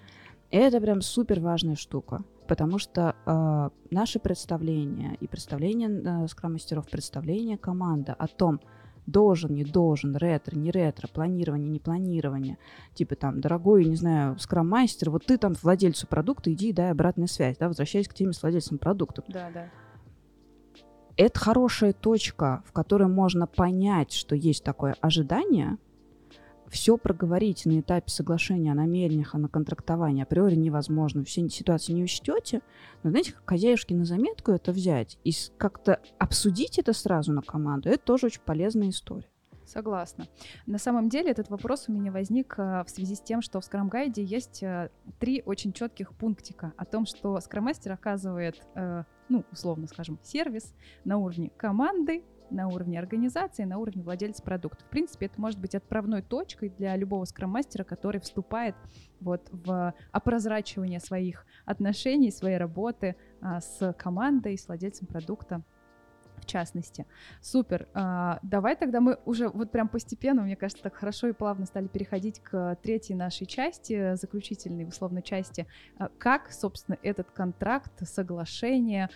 это 0.50 0.80
прям 0.80 1.02
супер 1.02 1.40
важная 1.40 1.76
штука 1.76 2.24
потому 2.46 2.78
что 2.78 3.14
э, 3.26 3.70
наше 3.90 4.18
представление 4.18 5.16
и 5.20 5.26
представление 5.26 5.88
э, 5.88 6.28
скрам-мастеров, 6.28 6.88
представление 6.88 7.59
команды 7.59 8.12
о 8.12 8.26
том, 8.26 8.61
должен, 9.07 9.55
не 9.55 9.64
должен, 9.64 10.16
ретро, 10.16 10.57
не 10.57 10.70
ретро, 10.70 11.09
планирование, 11.09 11.68
не 11.68 11.81
планирование. 11.81 12.59
Типа 12.94 13.16
там, 13.16 13.40
дорогой, 13.40 13.85
не 13.85 13.96
знаю, 13.96 14.38
скрам-мастер, 14.38 15.11
вот 15.11 15.26
ты 15.26 15.38
там 15.38 15.55
владельцу 15.61 16.07
продукта, 16.07 16.52
иди 16.52 16.70
и 16.70 16.72
дай 16.72 16.90
обратную 16.90 17.28
связь, 17.28 17.57
да, 17.59 17.68
возвращаясь 17.68 18.09
к 18.09 18.14
теме 18.14 18.33
с 18.33 18.42
владельцем 18.42 18.78
продукта. 18.78 19.24
Да, 19.28 19.50
да. 19.52 19.70
Это 21.16 21.38
хорошая 21.38 21.92
точка, 21.92 22.62
в 22.66 22.72
которой 22.72 23.09
можно 23.09 23.46
понять, 23.46 24.12
что 24.12 24.35
есть 24.35 24.64
такое 24.64 24.96
ожидание, 25.00 25.78
все 26.72 26.96
проговорить 26.96 27.66
на 27.66 27.80
этапе 27.80 28.08
соглашения 28.08 28.72
о 28.72 28.74
намерениях, 28.74 29.35
на 29.35 29.46
контрактовании 29.46 30.22
априори 30.22 30.54
невозможно. 30.54 31.22
Все 31.22 31.46
ситуации 31.50 31.92
не 31.92 32.02
учтете. 32.02 32.62
Но 33.02 33.11
знаете, 33.11 33.32
как 33.32 33.42
хозяюшки 33.46 33.92
на 33.92 34.06
заметку 34.06 34.52
это 34.52 34.72
взять 34.72 35.18
и 35.22 35.32
как-то 35.58 36.00
обсудить 36.18 36.78
это 36.78 36.94
сразу 36.94 37.32
на 37.35 37.42
команду, 37.42 37.90
это 37.90 38.02
тоже 38.02 38.26
очень 38.26 38.40
полезная 38.40 38.88
история. 38.88 39.28
Согласна. 39.66 40.26
На 40.66 40.78
самом 40.78 41.08
деле 41.08 41.30
этот 41.30 41.50
вопрос 41.50 41.85
у 41.88 41.92
меня 41.92 42.11
возник 42.11 42.54
э, 42.58 42.82
в 42.85 42.90
связи 42.90 43.14
с 43.14 43.20
тем, 43.20 43.42
что 43.42 43.61
в 43.61 43.64
Scrum 43.64 43.90
Guide 43.90 44.20
есть 44.20 44.62
э, 44.62 44.90
три 45.18 45.42
очень 45.44 45.72
четких 45.72 46.14
пунктика 46.14 46.72
о 46.76 46.85
том, 46.85 47.06
что 47.06 47.37
Scrum 47.37 47.70
Master 47.70 47.92
оказывает, 47.92 48.61
э, 48.74 49.04
ну, 49.28 49.44
условно 49.52 49.87
скажем, 49.87 50.18
сервис 50.22 50.74
на 51.04 51.18
уровне 51.18 51.50
команды, 51.56 52.24
на 52.53 52.69
уровне 52.69 52.99
организации, 52.99 53.65
на 53.65 53.79
уровне 53.79 54.03
владельца 54.03 54.43
продукта. 54.43 54.85
В 54.85 54.88
принципе, 54.88 55.27
это 55.27 55.41
может 55.41 55.59
быть 55.59 55.75
отправной 55.75 56.23
точкой 56.23 56.71
для 56.71 56.97
любого 56.97 57.25
скрам-мастера, 57.25 57.85
который 57.85 58.21
вступает 58.21 58.75
вот 59.21 59.49
в 59.51 59.95
опрозрачивание 60.11 61.01
своих 61.01 61.47
отношений, 61.65 62.31
своей 62.31 62.59
работы 62.59 63.17
а, 63.41 63.61
с 63.61 63.93
командой, 63.95 64.59
с 64.59 64.67
владельцем 64.69 65.07
продукта 65.07 65.62
в 66.43 66.47
частности. 66.47 67.07
Супер. 67.41 67.88
А, 67.95 68.38
давай 68.43 68.77
тогда 68.77 69.01
мы 69.01 69.19
уже 69.25 69.49
вот 69.49 69.71
прям 69.71 69.88
постепенно, 69.88 70.43
мне 70.43 70.57
кажется, 70.57 70.83
так 70.83 70.95
хорошо 70.95 71.29
и 71.29 71.33
плавно 71.33 71.67
стали 71.67 71.87
переходить 71.87 72.41
к 72.41 72.77
третьей 72.83 73.15
нашей 73.15 73.47
части, 73.47 74.15
заключительной 74.17 74.85
условно 74.85 75.23
части. 75.23 75.67
А, 75.99 76.09
как, 76.19 76.53
собственно, 76.53 76.99
этот 77.03 77.31
контракт, 77.31 77.93
соглашение 78.07 79.09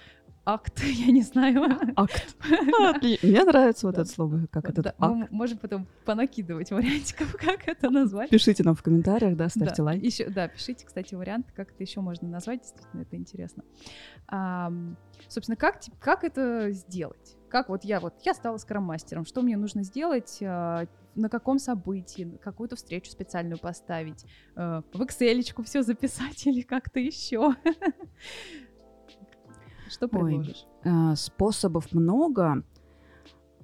акт, 0.47 0.81
я 0.85 1.13
не 1.13 1.23
знаю. 1.23 1.65
Акт. 1.97 2.37
Мне 3.23 3.45
нравится 3.45 3.87
вот 3.87 3.99
это 3.99 4.09
слово, 4.09 4.47
как 4.51 4.71
это 4.71 4.95
акт. 4.99 4.99
Мы 5.01 5.29
можем 5.31 5.59
потом 5.59 5.87
понакидывать 6.05 6.71
вариантиков, 6.71 7.35
как 7.39 7.69
это 7.69 7.91
назвать. 7.91 8.31
Пишите 8.31 8.63
нам 8.63 8.75
в 8.75 8.83
комментариях, 8.83 9.37
да, 9.37 9.49
ставьте 9.49 9.83
лайк. 9.83 10.03
Еще, 10.03 10.31
да, 10.31 10.49
пишите, 10.49 10.87
кстати, 10.87 11.15
варианты, 11.15 11.53
как 11.55 11.73
это 11.73 11.83
еще 11.83 12.01
можно 12.01 12.29
назвать, 12.29 12.61
действительно, 12.61 13.03
это 13.03 13.17
интересно. 13.17 13.65
Собственно, 15.29 15.57
как, 15.57 15.81
как 16.01 16.25
это 16.25 16.71
сделать? 16.71 17.37
Как 17.49 17.69
вот 17.69 17.85
я 17.85 18.01
вот, 18.01 18.15
я 18.25 18.35
стала 18.35 18.57
скрам-мастером, 18.59 19.25
что 19.25 19.43
мне 19.43 19.57
нужно 19.57 19.83
сделать, 19.83 20.39
а, 20.43 20.87
на 21.17 21.29
каком 21.29 21.59
событии, 21.59 22.39
какую-то 22.43 22.77
встречу 22.77 23.11
специальную 23.11 23.59
поставить, 23.59 24.25
э, 24.55 24.83
в 24.93 25.03
Excel 25.03 25.65
все 25.65 25.83
записать 25.83 26.47
или 26.47 26.61
как-то 26.61 27.01
еще. 27.01 27.55
Что 29.89 30.09
предложишь? 30.09 30.67
Ой, 30.85 31.13
э, 31.13 31.17
способов 31.17 31.93
много. 31.93 32.63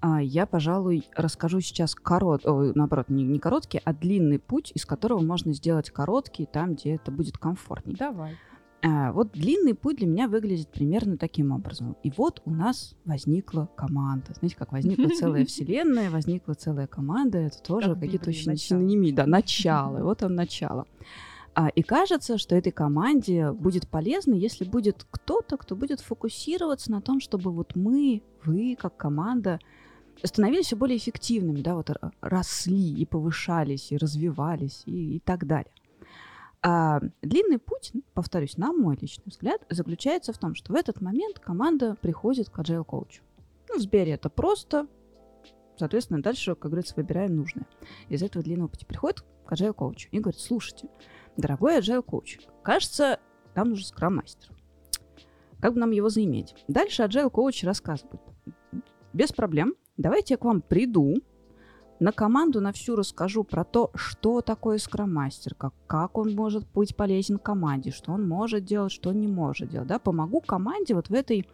А 0.01 0.21
я, 0.21 0.47
пожалуй, 0.47 1.09
расскажу 1.15 1.61
сейчас 1.61 1.95
корот, 1.95 2.45
о, 2.45 2.73
наоборот, 2.75 3.09
не, 3.09 3.23
не 3.23 3.39
короткий, 3.39 3.81
а 3.85 3.93
длинный 3.93 4.41
путь, 4.41 4.73
из 4.75 4.85
которого 4.85 5.21
можно 5.21 5.53
сделать 5.53 5.91
короткий 5.91 6.45
там, 6.45 6.75
где 6.75 6.97
это 6.97 7.13
будет 7.13 7.39
комфортнее. 7.39 7.97
Давай. 7.97 8.37
А, 8.85 9.13
вот 9.13 9.31
длинный 9.33 9.75
путь 9.75 9.99
для 9.99 10.09
меня 10.09 10.27
выглядит 10.27 10.69
примерно 10.69 11.17
таким 11.17 11.53
образом. 11.53 11.97
И 12.03 12.13
вот 12.17 12.43
у 12.45 12.51
нас 12.51 12.97
возникла 13.05 13.71
команда. 13.77 14.35
Знаете, 14.35 14.57
как 14.57 14.73
возникла 14.73 15.09
целая 15.09 15.45
вселенная, 15.47 16.11
возникла 16.11 16.55
целая 16.55 16.89
команда. 16.89 17.39
Это 17.39 17.63
тоже 17.63 17.95
какие-то 17.95 18.31
очень 18.31 18.57
синонимы. 18.57 19.13
Да, 19.13 19.27
начало. 19.27 19.99
Вот 20.03 20.25
он 20.25 20.35
начало. 20.35 20.87
А, 21.55 21.69
и 21.69 21.83
кажется, 21.83 22.39
что 22.39 22.57
этой 22.57 22.73
команде 22.73 23.53
будет 23.53 23.87
полезно, 23.89 24.35
если 24.35 24.65
будет 24.65 25.07
кто-то, 25.11 25.59
кто 25.59 25.77
будет 25.77 26.01
фокусироваться 26.01 26.91
на 26.91 27.03
том, 27.03 27.21
чтобы 27.21 27.51
вот 27.51 27.77
мы, 27.77 28.23
вы, 28.45 28.77
как 28.81 28.97
команда, 28.97 29.59
становились 30.23 30.67
все 30.67 30.77
более 30.77 30.97
эффективными, 30.97 31.61
да, 31.61 31.75
вот 31.75 31.91
росли 32.21 32.95
и 32.95 33.05
повышались, 33.05 33.93
и 33.93 33.99
развивались, 33.99 34.83
и, 34.87 35.17
и 35.17 35.21
так 35.21 35.47
далее. 35.47 35.73
А 36.63 37.01
длинный 37.23 37.59
путь, 37.59 37.93
повторюсь, 38.15 38.57
на 38.57 38.73
мой 38.73 38.97
личный 39.01 39.25
взгляд, 39.27 39.61
заключается 39.69 40.33
в 40.33 40.39
том, 40.39 40.55
что 40.55 40.73
в 40.73 40.77
этот 40.77 41.01
момент 41.01 41.39
команда 41.39 41.97
приходит 42.01 42.51
к 42.51 42.59
agile 42.61 42.85
коучу. 42.85 43.23
Ну, 43.69 43.79
в 43.79 43.81
Сбере 43.81 44.13
это 44.13 44.31
просто, 44.31 44.87
соответственно, 45.77 46.23
дальше, 46.23 46.55
как 46.55 46.71
говорится, 46.71 46.95
выбираем 46.97 47.37
нужное. 47.37 47.67
Из 48.09 48.23
этого 48.23 48.45
длинного 48.45 48.69
пути 48.69 48.87
приходит 48.87 49.25
к 49.45 49.53
agile 49.53 49.73
коучу 49.73 50.09
и 50.13 50.21
говорит, 50.21 50.41
слушайте, 50.41 50.89
Дорогой 51.37 51.79
agile 51.79 52.03
коуч, 52.03 52.39
кажется, 52.63 53.19
нам 53.55 53.71
нужен 53.71 53.87
скрам-мастер. 53.87 54.51
Как 55.61 55.75
бы 55.75 55.81
нам 55.81 55.91
его 55.93 56.09
заиметь? 56.09 56.55
Дальше 56.69 57.03
agile 57.03 57.31
коуч 57.31 57.65
рассказывает. 57.65 58.21
Без 59.13 59.33
проблем. 59.33 59.75
Давайте 59.97 60.35
я 60.35 60.39
к 60.39 60.45
вам 60.45 60.61
приду, 60.61 61.17
на 62.03 62.11
команду 62.11 62.61
на 62.61 62.73
всю 62.73 62.97
расскажу 62.97 63.45
про 63.45 63.65
то, 63.65 63.93
что 63.95 64.41
такое 64.41 64.79
скрам-мастер, 64.79 65.55
как, 65.55 65.73
как 65.87 66.19
он 66.19 66.35
может 66.35 66.67
быть 66.73 66.97
полезен 66.97 67.39
команде, 67.39 67.93
что 67.93 68.13
он 68.13 68.29
может 68.29 68.65
делать, 68.65 68.91
что 68.91 69.11
он 69.11 69.21
не 69.21 69.29
может 69.29 69.71
делать. 69.71 69.87
Да? 69.87 70.01
Помогу 70.01 70.41
команде 70.41 70.95
вот 70.95 71.11
в 71.11 71.15
этой 71.15 71.47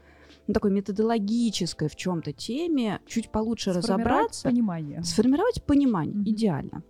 ну, 0.47 0.55
такой 0.55 0.71
методологической 0.71 1.89
в 1.89 1.97
чем-то 1.97 2.33
теме 2.33 3.01
чуть 3.07 3.31
получше 3.31 3.73
разобраться. 3.73 4.49
Понимание. 4.49 5.03
Сформировать 5.05 5.63
понимание. 5.65 6.17
Mm-hmm. 6.17 6.31
Идеально. 6.31 6.83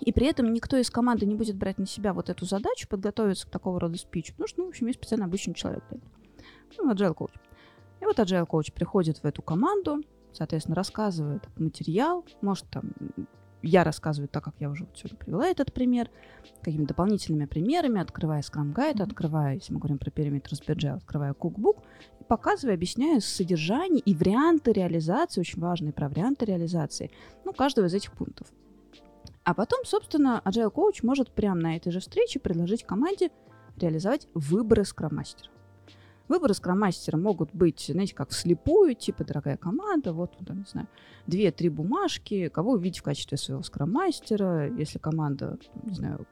И 0.00 0.12
при 0.12 0.26
этом 0.26 0.52
никто 0.52 0.76
из 0.76 0.90
команды 0.90 1.26
не 1.26 1.34
будет 1.34 1.56
брать 1.56 1.78
на 1.78 1.86
себя 1.86 2.12
вот 2.12 2.30
эту 2.30 2.44
задачу, 2.44 2.88
подготовиться 2.88 3.46
к 3.46 3.50
такого 3.50 3.80
рода 3.80 3.98
спичу, 3.98 4.32
потому 4.32 4.48
что, 4.48 4.60
ну, 4.60 4.66
в 4.66 4.68
общем, 4.70 4.86
есть 4.86 4.98
специально 4.98 5.26
обычный 5.26 5.54
человек. 5.54 5.84
Ну, 6.78 6.92
agile 6.92 7.14
коуч. 7.14 7.32
И 8.00 8.04
вот 8.04 8.18
agile 8.18 8.46
коуч 8.46 8.72
приходит 8.72 9.18
в 9.18 9.24
эту 9.24 9.42
команду, 9.42 10.02
соответственно, 10.32 10.74
рассказывает 10.74 11.42
материал, 11.56 12.24
может, 12.40 12.66
там, 12.70 12.92
я 13.62 13.84
рассказываю 13.84 14.28
так, 14.28 14.42
как 14.42 14.54
я 14.58 14.70
уже 14.70 14.84
вот 14.84 14.96
сегодня 14.96 15.18
привела 15.18 15.46
этот 15.46 15.72
пример, 15.72 16.10
какими 16.62 16.84
дополнительными 16.84 17.46
примерами, 17.46 18.00
открывая 18.00 18.40
Scrum 18.40 18.74
Guide, 18.74 18.96
mm-hmm. 18.96 19.02
открывая, 19.02 19.54
если 19.54 19.72
мы 19.72 19.78
говорим 19.78 19.98
про 19.98 20.10
периметр 20.10 20.52
SBG, 20.52 20.88
открывая 20.88 21.32
Cookbook, 21.32 21.82
и 22.20 22.24
показывая, 22.24 22.74
объясняя 22.74 23.20
содержание 23.20 24.00
и 24.00 24.14
варианты 24.14 24.72
реализации, 24.72 25.40
очень 25.40 25.60
важные 25.60 25.92
про 25.92 26.08
варианты 26.08 26.44
реализации, 26.44 27.10
ну, 27.44 27.52
каждого 27.52 27.86
из 27.86 27.94
этих 27.94 28.12
пунктов. 28.12 28.48
А 29.44 29.54
потом, 29.54 29.84
собственно, 29.84 30.40
Agile 30.44 30.72
Coach 30.72 31.00
может 31.02 31.30
прямо 31.30 31.60
на 31.60 31.76
этой 31.76 31.90
же 31.90 32.00
встрече 32.00 32.38
предложить 32.38 32.84
команде 32.84 33.30
реализовать 33.76 34.28
выборы 34.34 34.84
скроммастера. 34.84 35.50
Выборы 36.28 36.54
скроммастера 36.54 37.16
могут 37.16 37.50
быть, 37.52 37.86
знаете, 37.88 38.14
как 38.14 38.30
вслепую, 38.30 38.94
типа, 38.94 39.24
дорогая 39.24 39.56
команда, 39.56 40.12
вот, 40.12 40.36
там, 40.46 40.58
не 40.58 40.64
знаю, 40.64 40.88
две-три 41.26 41.68
бумажки, 41.68 42.48
кого 42.48 42.72
увидеть 42.72 43.00
в 43.00 43.02
качестве 43.02 43.36
своего 43.36 43.62
скроммастера, 43.62 44.72
если 44.72 44.98
команда, 44.98 45.58
не 45.82 45.94
знаю, 45.94 46.26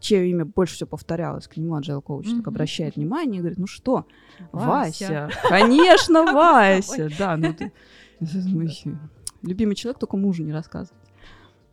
чье 0.00 0.28
имя 0.30 0.46
больше 0.46 0.76
всего 0.76 0.88
повторялось, 0.88 1.48
к 1.48 1.56
нему 1.58 1.78
Agile 1.78 2.02
Coach 2.02 2.22
mm-hmm. 2.22 2.36
так 2.38 2.48
обращает 2.48 2.96
внимание 2.96 3.36
и 3.36 3.40
говорит, 3.40 3.58
ну 3.58 3.66
что, 3.66 4.06
Вася, 4.52 5.28
Вася. 5.28 5.48
конечно, 5.48 6.24
Вася, 6.32 7.10
да, 7.18 7.36
ну 7.36 7.52
ты, 7.52 7.72
любимый 9.42 9.74
человек 9.74 9.98
только 9.98 10.16
мужу 10.16 10.42
не 10.42 10.52
рассказывает 10.52 11.05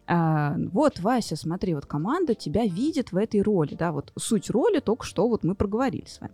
а, 0.07 0.55
вот, 0.71 0.99
Вася, 0.99 1.35
смотри, 1.35 1.75
вот 1.75 1.85
команда 1.85 2.35
тебя 2.35 2.65
видит 2.65 3.11
в 3.11 3.17
этой 3.17 3.41
роли, 3.41 3.75
да, 3.75 3.91
вот 3.91 4.11
суть 4.17 4.49
роли 4.49 4.79
только 4.79 5.05
что 5.05 5.27
вот 5.27 5.43
мы 5.43 5.55
проговорили 5.55 6.05
с 6.05 6.19
вами. 6.19 6.33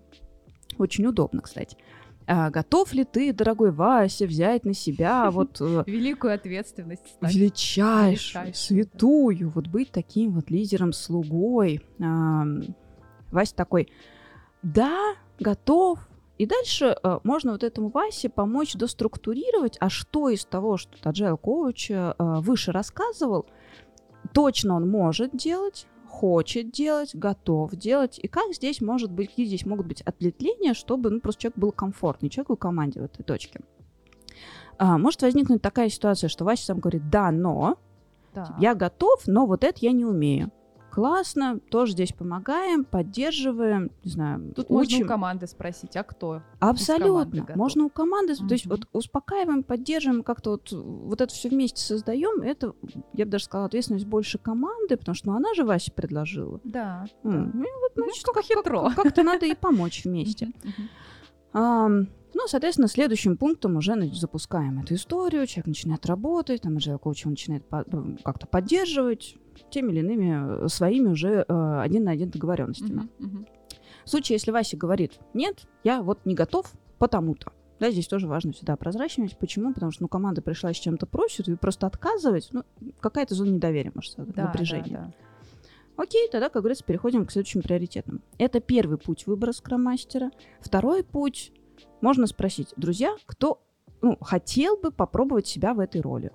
Очень 0.77 1.05
удобно, 1.05 1.41
кстати. 1.41 1.77
А, 2.25 2.49
готов 2.49 2.93
ли 2.93 3.05
ты, 3.05 3.33
дорогой 3.33 3.71
Вася, 3.71 4.25
взять 4.25 4.63
на 4.63 4.73
себя 4.73 5.31
вот... 5.31 5.59
Э, 5.59 5.83
Великую 5.85 6.33
ответственность. 6.33 7.03
Величайшую, 7.21 8.53
святую, 8.53 9.49
вот 9.49 9.67
быть 9.67 9.91
таким 9.91 10.31
вот 10.31 10.49
лидером, 10.49 10.93
слугой. 10.93 11.81
А, 11.99 12.45
Вася 13.31 13.55
такой, 13.55 13.89
да, 14.61 15.15
готов, 15.39 15.99
и 16.37 16.45
дальше 16.45 16.95
э, 17.01 17.19
можно 17.23 17.51
вот 17.51 17.63
этому 17.63 17.89
Васе 17.89 18.29
помочь 18.29 18.73
доструктурировать, 18.73 19.77
а 19.79 19.89
что 19.89 20.29
из 20.29 20.45
того, 20.45 20.77
что 20.77 20.97
Agile 21.09 21.37
коуч 21.37 21.91
э, 21.91 22.13
выше 22.17 22.71
рассказывал, 22.71 23.45
точно 24.33 24.75
он 24.75 24.89
может 24.89 25.35
делать, 25.35 25.87
хочет 26.07 26.71
делать, 26.71 27.15
готов 27.15 27.75
делать, 27.75 28.19
и 28.21 28.27
как 28.27 28.53
здесь 28.53 28.81
может 28.81 29.11
быть, 29.11 29.29
какие 29.29 29.45
здесь 29.45 29.65
могут 29.65 29.87
быть 29.87 30.01
ответвления, 30.01 30.73
чтобы 30.73 31.09
ну, 31.09 31.19
просто 31.19 31.43
человек 31.43 31.57
был 31.57 31.71
комфортный, 31.71 32.29
человеку 32.29 32.55
в 32.55 32.59
команде 32.59 32.99
в 32.99 33.03
этой 33.03 33.23
точке. 33.23 33.61
А, 34.77 34.97
может 34.97 35.21
возникнуть 35.21 35.61
такая 35.61 35.89
ситуация, 35.89 36.29
что 36.29 36.45
Вася 36.45 36.65
сам 36.65 36.79
говорит, 36.79 37.09
да, 37.09 37.31
но, 37.31 37.77
да. 38.33 38.55
я 38.59 38.75
готов, 38.75 39.27
но 39.27 39.45
вот 39.45 39.63
это 39.63 39.77
я 39.81 39.91
не 39.91 40.05
умею 40.05 40.51
классно, 40.89 41.59
тоже 41.59 41.93
здесь 41.93 42.11
помогаем, 42.13 42.83
поддерживаем, 42.83 43.91
не 44.03 44.11
знаю, 44.11 44.53
Тут 44.55 44.65
учим. 44.69 44.75
можно 44.75 45.05
у 45.05 45.07
команды 45.07 45.47
спросить, 45.47 45.95
а 45.95 46.03
кто? 46.03 46.41
Абсолютно. 46.59 47.45
Можно 47.55 47.85
у 47.85 47.89
команды, 47.89 48.33
угу. 48.33 48.47
то 48.47 48.53
есть 48.53 48.65
вот 48.65 48.87
успокаиваем, 48.93 49.63
поддерживаем, 49.63 50.23
как-то 50.23 50.51
вот, 50.51 50.71
вот 50.71 51.21
это 51.21 51.33
все 51.33 51.49
вместе 51.49 51.81
создаем. 51.81 52.41
Это, 52.41 52.73
я 53.13 53.25
бы 53.25 53.31
даже 53.31 53.45
сказала, 53.45 53.67
ответственность 53.67 54.05
больше 54.05 54.37
команды, 54.37 54.97
потому 54.97 55.15
что 55.15 55.27
ну, 55.29 55.35
она 55.35 55.53
же 55.53 55.63
Вася 55.63 55.91
предложила. 55.91 56.59
Да. 56.63 57.05
М- 57.23 57.51
да. 57.51 57.59
И 57.59 57.71
вот, 57.81 57.91
значит, 57.95 58.23
ну, 58.27 58.33
как, 58.33 58.43
хитро. 58.43 58.89
Как, 58.89 58.95
как-то 59.03 59.23
надо 59.23 59.45
и 59.45 59.55
помочь 59.55 60.03
вместе. 60.05 60.51
А, 61.53 61.87
Ну, 61.87 62.47
соответственно, 62.47 62.87
следующим 62.87 63.37
пунктом 63.37 63.75
уже 63.77 63.95
запускаем 64.13 64.79
эту 64.79 64.93
историю, 64.93 65.47
человек 65.47 65.65
начинает 65.67 66.05
работать, 66.05 66.61
там 66.61 66.77
agile 66.77 66.99
коуч 66.99 67.25
начинает 67.25 67.65
по- 67.67 67.83
как-то 68.23 68.45
поддерживать 68.45 69.35
теми 69.69 69.91
или 69.91 69.99
иными 69.99 70.65
э, 70.65 70.67
своими 70.67 71.09
уже 71.09 71.45
э, 71.47 71.79
один 71.81 72.03
на 72.03 72.11
один 72.11 72.29
договоренностями. 72.29 73.09
Uh-huh, 73.19 73.25
uh-huh. 73.25 73.47
В 74.05 74.09
случае, 74.09 74.35
если 74.35 74.51
Вася 74.51 74.77
говорит, 74.77 75.19
нет, 75.33 75.67
я 75.83 76.01
вот 76.01 76.25
не 76.25 76.35
готов, 76.35 76.71
потому-то. 76.97 77.51
Да, 77.79 77.91
здесь 77.91 78.07
тоже 78.07 78.27
важно 78.27 78.51
всегда 78.51 78.75
прозрачность. 78.75 79.37
Почему? 79.37 79.73
Потому 79.73 79.91
что 79.91 80.03
ну, 80.03 80.07
команда 80.09 80.41
пришла 80.41 80.73
с 80.73 80.77
чем-то 80.77 81.05
просит, 81.05 81.47
и 81.47 81.55
просто 81.55 81.87
отказывать, 81.87 82.49
ну, 82.51 82.63
какая-то 82.99 83.35
зона 83.35 83.51
недоверия, 83.51 83.91
может, 83.95 84.15
да, 84.17 84.45
напряжение. 84.45 84.97
Да, 84.97 85.05
да. 85.05 85.13
Окей, 86.03 86.29
тогда, 86.29 86.49
как 86.49 86.61
говорится, 86.61 86.83
переходим 86.83 87.25
к 87.25 87.31
следующим 87.31 87.61
приоритетам. 87.61 88.21
Это 88.37 88.61
первый 88.61 88.97
путь 88.97 89.27
выбора 89.27 89.51
скроммастера. 89.51 90.31
Второй 90.61 91.03
путь 91.03 91.51
можно 92.01 92.25
спросить, 92.25 92.69
друзья, 92.77 93.15
кто 93.25 93.61
ну, 94.01 94.17
хотел 94.21 94.77
бы 94.77 94.91
попробовать 94.91 95.47
себя 95.47 95.73
в 95.73 95.79
этой 95.79 95.99
роли? 95.99 96.31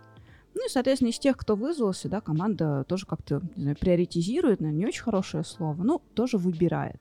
Ну 0.54 0.66
и, 0.66 0.68
соответственно, 0.68 1.10
из 1.10 1.18
тех, 1.18 1.36
кто 1.36 1.56
вызвался, 1.56 2.08
да, 2.08 2.20
команда 2.20 2.84
тоже 2.84 3.06
как-то 3.06 3.40
приоритизирует, 3.80 4.60
наверное, 4.60 4.80
не 4.80 4.86
очень 4.86 5.02
хорошее 5.02 5.44
слово, 5.44 5.82
но 5.82 6.00
тоже 6.14 6.38
выбирает. 6.38 7.00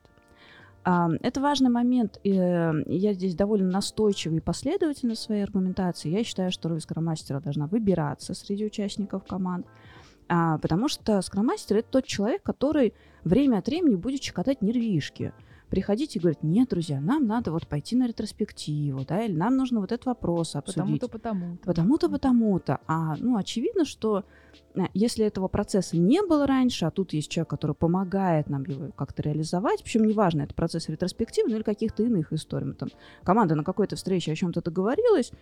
Это 0.84 1.40
важный 1.40 1.70
момент. 1.70 2.20
Я 2.24 3.12
здесь 3.14 3.34
довольно 3.34 3.70
настойчивый 3.70 4.38
и 4.38 4.42
последовательный 4.42 5.14
в 5.14 5.18
своей 5.18 5.42
аргументации. 5.42 6.10
Я 6.10 6.24
считаю, 6.24 6.52
что 6.52 6.68
роль 6.68 6.80
скромастера 6.80 7.40
должна 7.40 7.66
выбираться 7.66 8.34
среди 8.34 8.66
участников 8.66 9.24
команд, 9.24 9.66
а, 10.28 10.58
потому 10.58 10.88
что 10.88 11.22
скромастер— 11.22 11.76
это 11.78 11.88
тот 11.90 12.04
человек, 12.04 12.42
который 12.42 12.92
время 13.24 13.58
от 13.58 13.66
времени 13.66 13.94
будет 13.94 14.22
щекотать 14.22 14.60
нервишки— 14.60 15.32
приходить 15.74 16.14
и 16.14 16.20
говорить, 16.20 16.44
нет, 16.44 16.68
друзья, 16.68 17.00
нам 17.00 17.26
надо 17.26 17.50
вот 17.50 17.66
пойти 17.66 17.96
на 17.96 18.06
ретроспективу, 18.06 19.04
да, 19.04 19.24
или 19.24 19.34
нам 19.34 19.56
нужно 19.56 19.80
вот 19.80 19.90
этот 19.90 20.06
вопрос 20.06 20.54
обсудить. 20.54 21.00
Потому-то, 21.00 21.08
потому-то. 21.08 21.64
Потому-то, 21.64 22.08
потому-то. 22.08 22.78
А, 22.86 23.16
ну, 23.18 23.36
очевидно, 23.36 23.84
что 23.84 24.22
э, 24.76 24.82
если 24.94 25.26
этого 25.26 25.48
процесса 25.48 25.96
не 25.96 26.22
было 26.22 26.46
раньше, 26.46 26.84
а 26.84 26.92
тут 26.92 27.12
есть 27.12 27.28
человек, 27.28 27.50
который 27.50 27.74
помогает 27.74 28.48
нам 28.48 28.62
его 28.62 28.92
как-то 28.92 29.22
реализовать, 29.22 29.82
причем 29.82 30.04
неважно, 30.04 30.42
это 30.42 30.54
процесс 30.54 30.88
ретроспективный 30.88 31.56
или 31.56 31.62
каких-то 31.64 32.04
иных 32.04 32.32
историй. 32.32 32.72
Там, 32.74 32.90
команда 33.24 33.56
на 33.56 33.64
какой-то 33.64 33.96
встрече 33.96 34.30
о 34.30 34.36
чем-то 34.36 34.62
договорилась, 34.62 35.32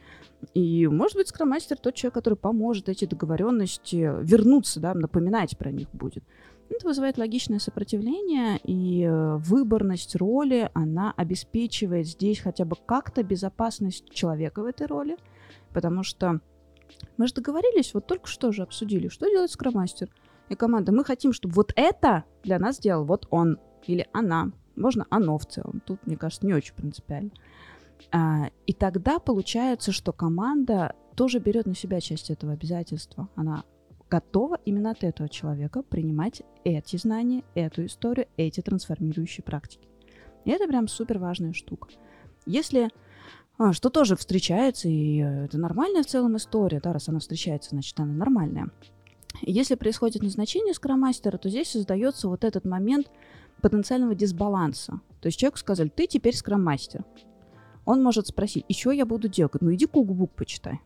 и, 0.54 0.86
может 0.86 1.18
быть, 1.18 1.28
скроммастер 1.28 1.76
тот 1.76 1.94
человек, 1.94 2.14
который 2.14 2.38
поможет 2.38 2.88
эти 2.88 3.04
договоренности 3.04 4.10
вернуться, 4.22 4.80
да, 4.80 4.94
напоминать 4.94 5.58
про 5.58 5.70
них 5.70 5.88
будет. 5.92 6.24
Это 6.74 6.86
вызывает 6.86 7.18
логичное 7.18 7.58
сопротивление, 7.58 8.58
и 8.64 9.02
э, 9.02 9.36
выборность 9.36 10.16
роли, 10.16 10.70
она 10.72 11.12
обеспечивает 11.18 12.06
здесь 12.06 12.40
хотя 12.40 12.64
бы 12.64 12.76
как-то 12.86 13.22
безопасность 13.22 14.10
человека 14.10 14.62
в 14.62 14.64
этой 14.64 14.86
роли, 14.86 15.18
потому 15.74 16.02
что 16.02 16.40
мы 17.18 17.26
же 17.26 17.34
договорились, 17.34 17.92
вот 17.92 18.06
только 18.06 18.26
что 18.26 18.52
же 18.52 18.62
обсудили, 18.62 19.08
что 19.08 19.28
делает 19.28 19.50
скромастер 19.50 20.08
и 20.48 20.54
команда. 20.54 20.92
Мы 20.92 21.04
хотим, 21.04 21.34
чтобы 21.34 21.54
вот 21.54 21.72
это 21.76 22.24
для 22.42 22.58
нас 22.58 22.76
сделал 22.76 23.04
вот 23.04 23.26
он 23.30 23.58
или 23.86 24.08
она. 24.14 24.50
Можно 24.74 25.06
оно 25.10 25.36
в 25.36 25.44
целом. 25.44 25.82
Тут, 25.84 26.06
мне 26.06 26.16
кажется, 26.16 26.46
не 26.46 26.54
очень 26.54 26.74
принципиально. 26.74 27.32
А, 28.10 28.48
и 28.66 28.72
тогда 28.72 29.18
получается, 29.18 29.92
что 29.92 30.12
команда 30.14 30.94
тоже 31.16 31.38
берет 31.38 31.66
на 31.66 31.74
себя 31.74 32.00
часть 32.00 32.30
этого 32.30 32.54
обязательства. 32.54 33.28
Она 33.34 33.64
готова 34.12 34.58
именно 34.66 34.90
от 34.90 35.04
этого 35.04 35.26
человека 35.26 35.82
принимать 35.82 36.42
эти 36.64 36.96
знания, 36.96 37.44
эту 37.54 37.86
историю, 37.86 38.26
эти 38.36 38.60
трансформирующие 38.60 39.42
практики. 39.42 39.88
И 40.44 40.50
это 40.50 40.68
прям 40.68 40.86
супер 40.86 41.18
важная 41.18 41.54
штука. 41.54 41.88
Если 42.44 42.90
а, 43.56 43.72
что 43.72 43.88
тоже 43.88 44.16
встречается, 44.16 44.88
и 44.88 45.22
э, 45.22 45.44
это 45.46 45.56
нормальная 45.56 46.02
в 46.02 46.06
целом 46.06 46.36
история, 46.36 46.78
да, 46.80 46.92
раз 46.92 47.08
она 47.08 47.20
встречается, 47.20 47.70
значит, 47.70 47.98
она 47.98 48.12
нормальная. 48.12 48.70
Если 49.40 49.76
происходит 49.76 50.22
назначение 50.22 50.74
скромастера, 50.74 51.38
то 51.38 51.48
здесь 51.48 51.70
создается 51.70 52.28
вот 52.28 52.44
этот 52.44 52.66
момент 52.66 53.10
потенциального 53.62 54.14
дисбаланса. 54.14 55.00
То 55.22 55.28
есть 55.28 55.38
человеку 55.38 55.56
сказали, 55.56 55.88
ты 55.88 56.06
теперь 56.06 56.36
скроммастер. 56.36 57.02
Он 57.86 58.02
может 58.02 58.26
спросить, 58.26 58.66
и 58.68 58.74
что 58.74 58.90
я 58.90 59.06
буду 59.06 59.28
делать? 59.28 59.54
Ну 59.62 59.72
иди 59.72 59.86
кугбук 59.86 60.32
почитай 60.32 60.80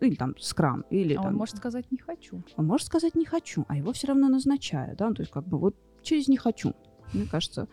или 0.00 0.14
там 0.14 0.34
скрам, 0.38 0.84
или 0.90 1.14
а 1.14 1.22
там... 1.22 1.32
он 1.32 1.34
может 1.36 1.56
сказать 1.56 1.90
«не 1.90 1.98
хочу». 1.98 2.42
Он 2.56 2.66
может 2.66 2.86
сказать 2.86 3.14
«не 3.14 3.24
хочу», 3.24 3.64
а 3.68 3.76
его 3.76 3.92
все 3.92 4.08
равно 4.08 4.28
назначают, 4.28 4.98
да, 4.98 5.12
то 5.12 5.22
есть 5.22 5.32
как 5.32 5.46
бы 5.46 5.58
вот 5.58 5.76
через 6.02 6.28
«не 6.28 6.36
хочу». 6.36 6.74
Мне 7.12 7.26
кажется, 7.26 7.68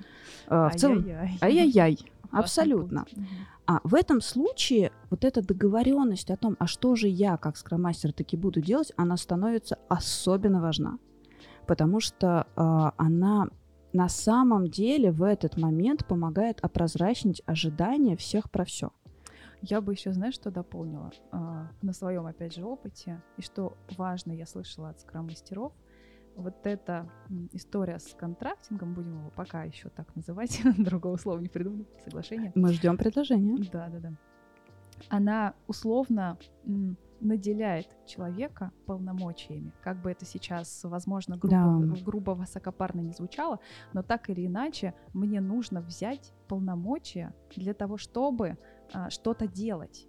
э, 0.48 0.70
в 0.72 0.76
целом... 0.76 1.06
Ай-яй-яй. 1.42 2.00
Абсолютно. 2.32 3.06
А 3.68 3.80
в 3.84 3.96
этом 3.96 4.22
случае 4.22 4.92
вот 5.10 5.26
эта 5.26 5.42
договоренность 5.42 6.30
о 6.30 6.38
том, 6.38 6.56
а 6.60 6.68
что 6.68 6.96
же 6.96 7.08
я 7.08 7.38
как 7.38 7.58
скроммастер 7.58 8.14
таки 8.14 8.38
буду 8.38 8.62
делать, 8.62 8.92
она 8.96 9.18
становится 9.18 9.78
особенно 9.90 10.62
важна. 10.62 11.00
Потому 11.66 12.00
что 12.00 12.46
э, 12.56 12.92
она 12.98 13.48
на 13.94 14.10
самом 14.10 14.68
деле 14.68 15.12
в 15.12 15.24
этот 15.24 15.58
момент 15.58 16.06
помогает 16.06 16.60
опрозрачнить 16.62 17.42
ожидания 17.46 18.16
всех 18.16 18.52
про 18.52 18.66
все. 18.66 18.92
Я 19.68 19.82
бы 19.82 19.94
еще, 19.94 20.14
знаешь, 20.14 20.36
что 20.36 20.52
дополнила 20.52 21.12
а, 21.32 21.72
на 21.82 21.92
своем, 21.92 22.28
опять 22.28 22.54
же, 22.54 22.64
опыте, 22.64 23.24
и 23.38 23.42
что 23.42 23.76
важно, 23.98 24.32
я 24.32 24.46
слышала 24.46 24.90
от 24.90 25.00
скрам-мастеров, 25.00 25.74
вот 26.36 26.68
эта 26.68 27.10
история 27.52 27.98
с 27.98 28.14
контрактингом, 28.14 28.94
будем 28.94 29.18
его 29.20 29.32
пока 29.32 29.64
еще 29.64 29.90
так 29.90 30.16
называть, 30.16 30.62
другого 30.78 31.18
слова 31.18 31.40
не 31.40 31.50
придумали, 31.50 31.88
соглашение. 32.04 32.52
Мы 32.54 32.74
ждем 32.74 32.98
предложения. 32.98 33.58
Да, 33.72 33.90
да, 33.90 34.00
да. 34.00 34.14
Она 35.10 35.54
условно 35.68 36.38
наделяет 37.20 37.88
человека 38.06 38.72
полномочиями. 38.86 39.74
Как 39.82 40.02
бы 40.02 40.12
это 40.12 40.26
сейчас, 40.26 40.84
возможно, 40.84 41.38
грубо, 41.38 41.80
да. 41.82 42.04
грубо 42.04 42.32
высокопарно 42.32 43.02
не 43.02 43.14
звучало, 43.14 43.60
но 43.94 44.04
так 44.04 44.30
или 44.30 44.46
иначе 44.46 44.94
мне 45.14 45.42
нужно 45.42 45.82
взять 45.82 46.34
полномочия 46.48 47.34
для 47.56 47.74
того, 47.74 47.98
чтобы 47.98 48.58
что-то 49.10 49.48
делать. 49.48 50.08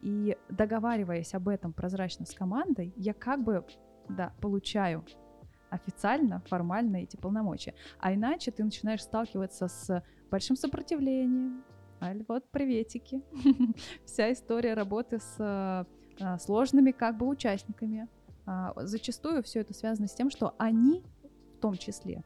И 0.00 0.36
договариваясь 0.48 1.34
об 1.34 1.48
этом 1.48 1.72
прозрачно 1.72 2.24
с 2.24 2.32
командой, 2.32 2.92
я 2.96 3.14
как 3.14 3.42
бы 3.42 3.64
да, 4.08 4.32
получаю 4.40 5.04
официально, 5.70 6.40
формально 6.46 6.98
эти 6.98 7.16
полномочия. 7.16 7.74
А 7.98 8.14
иначе 8.14 8.50
ты 8.50 8.64
начинаешь 8.64 9.02
сталкиваться 9.02 9.68
с 9.68 10.02
большим 10.30 10.56
сопротивлением. 10.56 11.64
Аль, 12.00 12.24
вот 12.28 12.48
приветики. 12.50 13.22
Вся 14.04 14.32
история 14.32 14.74
работы 14.74 15.18
с 15.18 15.36
а, 15.40 16.38
сложными 16.38 16.92
как 16.92 17.18
бы 17.18 17.26
участниками. 17.26 18.08
А, 18.46 18.72
зачастую 18.76 19.42
все 19.42 19.60
это 19.60 19.74
связано 19.74 20.06
с 20.06 20.14
тем, 20.14 20.30
что 20.30 20.54
они 20.58 21.02
в 21.56 21.60
том 21.60 21.76
числе 21.76 22.24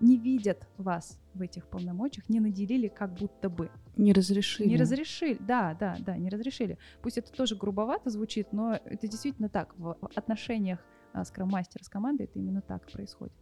не 0.00 0.16
видят 0.16 0.68
вас 0.76 1.20
в 1.34 1.42
этих 1.42 1.66
полномочиях, 1.66 2.28
не 2.28 2.40
наделили 2.40 2.88
как 2.88 3.14
будто 3.14 3.48
бы. 3.48 3.70
Не 3.96 4.12
разрешили. 4.12 4.68
Не 4.68 4.76
разрешили, 4.76 5.36
да, 5.40 5.76
да, 5.78 5.96
да, 6.00 6.16
не 6.16 6.28
разрешили. 6.28 6.78
Пусть 7.02 7.18
это 7.18 7.32
тоже 7.32 7.56
грубовато 7.56 8.10
звучит, 8.10 8.52
но 8.52 8.74
это 8.74 9.08
действительно 9.08 9.48
так. 9.48 9.76
В 9.78 9.96
отношениях 10.14 10.80
а, 11.12 11.24
скроммастера 11.24 11.82
с 11.84 11.88
командой 11.88 12.24
это 12.24 12.38
именно 12.38 12.60
так 12.60 12.90
происходит. 12.90 13.34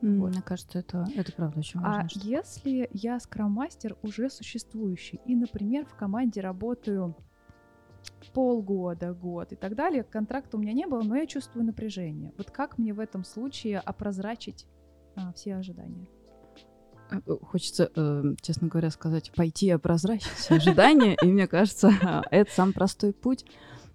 Mm, 0.00 0.18
вот. 0.18 0.32
Мне 0.32 0.42
кажется, 0.42 0.78
это, 0.78 1.06
это 1.14 1.32
правда 1.32 1.60
очень 1.60 1.80
важно. 1.80 2.02
А 2.02 2.08
что... 2.08 2.20
если 2.20 2.88
я 2.92 3.20
скроммастер 3.20 3.96
уже 4.02 4.28
существующий, 4.30 5.20
и, 5.24 5.34
например, 5.34 5.86
в 5.86 5.94
команде 5.94 6.40
работаю 6.40 7.16
полгода, 8.32 9.12
год 9.12 9.52
и 9.52 9.56
так 9.56 9.74
далее, 9.74 10.02
контракта 10.04 10.56
у 10.56 10.60
меня 10.60 10.72
не 10.72 10.86
было, 10.86 11.02
но 11.02 11.16
я 11.16 11.26
чувствую 11.26 11.64
напряжение. 11.64 12.32
Вот 12.36 12.50
как 12.50 12.78
мне 12.78 12.92
в 12.92 13.00
этом 13.00 13.24
случае 13.24 13.78
опрозрачить 13.78 14.66
а, 15.16 15.32
все 15.32 15.56
ожидания. 15.56 16.06
Э, 17.10 17.20
э, 17.26 17.36
хочется, 17.42 17.90
э, 17.94 18.22
честно 18.40 18.68
говоря, 18.68 18.90
сказать, 18.90 19.32
пойти 19.34 19.70
опрозрачить 19.70 20.32
все 20.32 20.56
ожидания, 20.56 21.16
и 21.22 21.26
мне 21.26 21.46
кажется, 21.46 21.90
это 22.30 22.50
самый 22.50 22.72
простой 22.72 23.12
путь. 23.12 23.44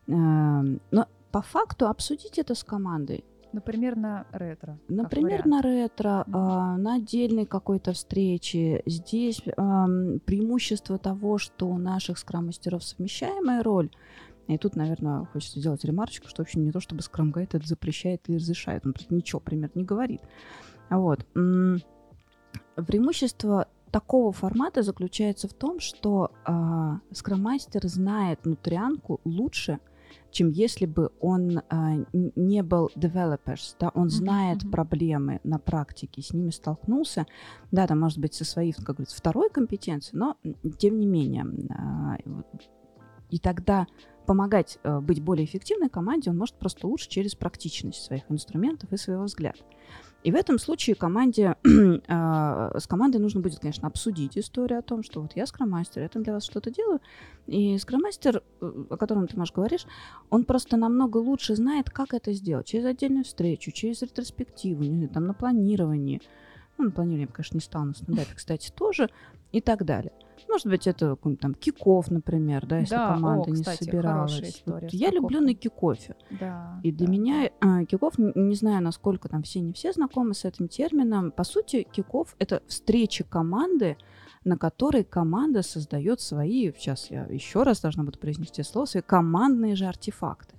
Эм, 0.07 0.81
но 0.91 1.07
по 1.31 1.41
факту 1.41 1.87
обсудить 1.87 2.37
это 2.37 2.55
с 2.55 2.63
командой. 2.63 3.23
Например, 3.53 3.97
на 3.97 4.25
ретро. 4.31 4.79
Например, 4.87 5.45
на 5.45 5.61
ретро, 5.61 6.23
mm-hmm. 6.25 6.77
на 6.77 6.95
отдельной 6.95 7.45
какой-то 7.45 7.91
встрече. 7.91 8.81
Здесь 8.85 9.41
преимущество 9.41 10.97
того, 10.97 11.37
что 11.37 11.67
у 11.67 11.77
наших 11.77 12.17
скрам-мастеров 12.17 12.81
совмещаемая 12.81 13.61
роль. 13.61 13.89
И 14.47 14.57
тут, 14.57 14.77
наверное, 14.77 15.25
хочется 15.25 15.59
сделать 15.59 15.83
ремарочку, 15.83 16.29
что 16.29 16.41
вообще 16.41 16.59
не 16.59 16.71
то, 16.71 16.79
чтобы 16.79 17.01
скрам-гайд 17.01 17.53
это 17.53 17.67
запрещает 17.67 18.21
или 18.27 18.37
разрешает. 18.37 18.85
Он 18.85 18.93
ничего, 19.09 19.41
примерно, 19.41 19.79
не 19.79 19.83
говорит. 19.83 20.21
Вот. 20.91 21.25
Преимущество 22.75 23.67
такого 23.91 24.31
формата 24.31 24.83
заключается 24.83 25.47
в 25.47 25.53
том, 25.53 25.79
что 25.79 26.31
э, 26.45 27.13
скроммастер 27.13 27.87
знает 27.87 28.45
нутрянку 28.45 29.19
лучше, 29.25 29.79
чем 30.31 30.49
если 30.49 30.85
бы 30.85 31.11
он 31.19 31.61
а, 31.69 31.95
не 32.13 32.63
был 32.63 32.89
developers, 32.95 33.75
да, 33.79 33.91
он 33.93 34.09
знает 34.09 34.63
mm-hmm. 34.63 34.71
проблемы 34.71 35.39
на 35.43 35.59
практике, 35.59 36.21
с 36.21 36.33
ними 36.33 36.49
столкнулся, 36.51 37.25
да, 37.71 37.87
там, 37.87 37.99
может 37.99 38.17
быть, 38.19 38.33
со 38.33 38.45
своей, 38.45 38.73
как 38.73 38.95
говорится, 38.95 39.17
второй 39.17 39.49
компетенцией, 39.49 40.17
но 40.17 40.37
тем 40.77 40.99
не 40.99 41.05
менее. 41.05 41.45
А, 41.69 42.17
и 43.29 43.39
тогда 43.39 43.87
помогать 44.25 44.79
э, 44.83 44.99
быть 44.99 45.21
более 45.21 45.45
эффективной 45.45 45.89
команде 45.89 46.29
он 46.29 46.37
может 46.37 46.55
просто 46.55 46.87
лучше 46.87 47.09
через 47.09 47.35
практичность 47.35 48.03
своих 48.03 48.23
инструментов 48.29 48.91
и 48.93 48.97
своего 48.97 49.23
взгляда. 49.23 49.59
И 50.23 50.31
в 50.31 50.35
этом 50.35 50.59
случае 50.59 50.95
команде, 50.95 51.55
э, 51.63 52.71
с 52.79 52.87
командой 52.87 53.17
нужно 53.17 53.41
будет, 53.41 53.59
конечно, 53.59 53.87
обсудить 53.87 54.37
историю 54.37 54.79
о 54.79 54.81
том, 54.83 55.03
что 55.03 55.21
вот 55.21 55.35
я 55.35 55.45
скроммастер, 55.47 56.03
я 56.03 56.09
там 56.09 56.23
для 56.23 56.33
вас 56.33 56.45
что-то 56.45 56.69
делаю. 56.69 56.99
И 57.47 57.77
scrum-мастер, 57.79 58.43
э, 58.61 58.83
о 58.89 58.97
котором 58.97 59.27
ты, 59.27 59.37
Маш, 59.37 59.51
говоришь, 59.51 59.87
он 60.29 60.43
просто 60.45 60.77
намного 60.77 61.17
лучше 61.17 61.55
знает, 61.55 61.89
как 61.89 62.13
это 62.13 62.33
сделать. 62.33 62.67
Через 62.67 62.85
отдельную 62.85 63.23
встречу, 63.23 63.71
через 63.71 64.01
ретроспективу, 64.03 64.83
не 64.83 64.97
знаю, 64.97 65.09
там 65.09 65.25
на 65.25 65.33
планировании. 65.33 66.21
Ну, 66.77 66.85
на 66.85 66.91
планировании 66.91 67.27
я, 67.27 67.33
конечно, 67.33 67.57
не 67.57 67.61
стала, 67.61 67.85
на 67.85 67.93
стендапе, 67.95 68.35
кстати, 68.35 68.71
тоже. 68.71 69.09
И 69.51 69.59
так 69.59 69.83
далее. 69.83 70.13
Может 70.47 70.67
быть, 70.67 70.87
это 70.87 71.17
там 71.39 71.53
kick-off, 71.53 72.09
например, 72.11 72.65
да, 72.65 72.79
если 72.79 72.95
да, 72.95 73.13
команда 73.13 73.51
о, 73.51 73.53
кстати, 73.53 73.83
не 73.83 73.85
собиралась. 73.85 74.63
Вот 74.65 74.83
я 74.91 75.09
люблю 75.09 75.41
на 75.41 75.53
kick-off 75.53 76.03
е. 76.03 76.15
Да, 76.29 76.79
и 76.83 76.91
для 76.91 77.07
да, 77.07 77.11
меня. 77.11 77.49
Э, 77.61 77.85
kick-off, 77.85 78.17
не 78.17 78.55
знаю, 78.55 78.83
насколько 78.83 79.29
там 79.29 79.43
все 79.43 79.59
не 79.59 79.73
все 79.73 79.93
знакомы 79.93 80.33
с 80.33 80.45
этим 80.45 80.67
термином. 80.67 81.31
По 81.31 81.43
сути, 81.43 81.83
kick-off 81.91 82.35
это 82.39 82.61
встреча 82.67 83.23
команды, 83.23 83.97
на 84.43 84.57
которой 84.57 85.03
команда 85.03 85.61
создает 85.61 86.19
свои, 86.21 86.71
сейчас 86.73 87.11
я 87.11 87.25
еще 87.25 87.63
раз 87.63 87.81
должна 87.81 88.03
буду 88.03 88.19
произнести 88.19 88.63
слово, 88.63 88.85
свои 88.85 89.03
командные 89.03 89.75
же 89.75 89.85
артефакты. 89.85 90.55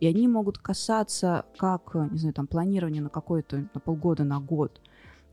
И 0.00 0.06
они 0.06 0.28
могут 0.28 0.58
касаться 0.58 1.46
как, 1.58 1.94
не 1.94 2.18
знаю, 2.18 2.34
там, 2.34 2.46
планирования 2.46 3.02
на 3.02 3.08
какое-то, 3.08 3.68
на 3.72 3.80
полгода, 3.80 4.24
на 4.24 4.40
год, 4.40 4.80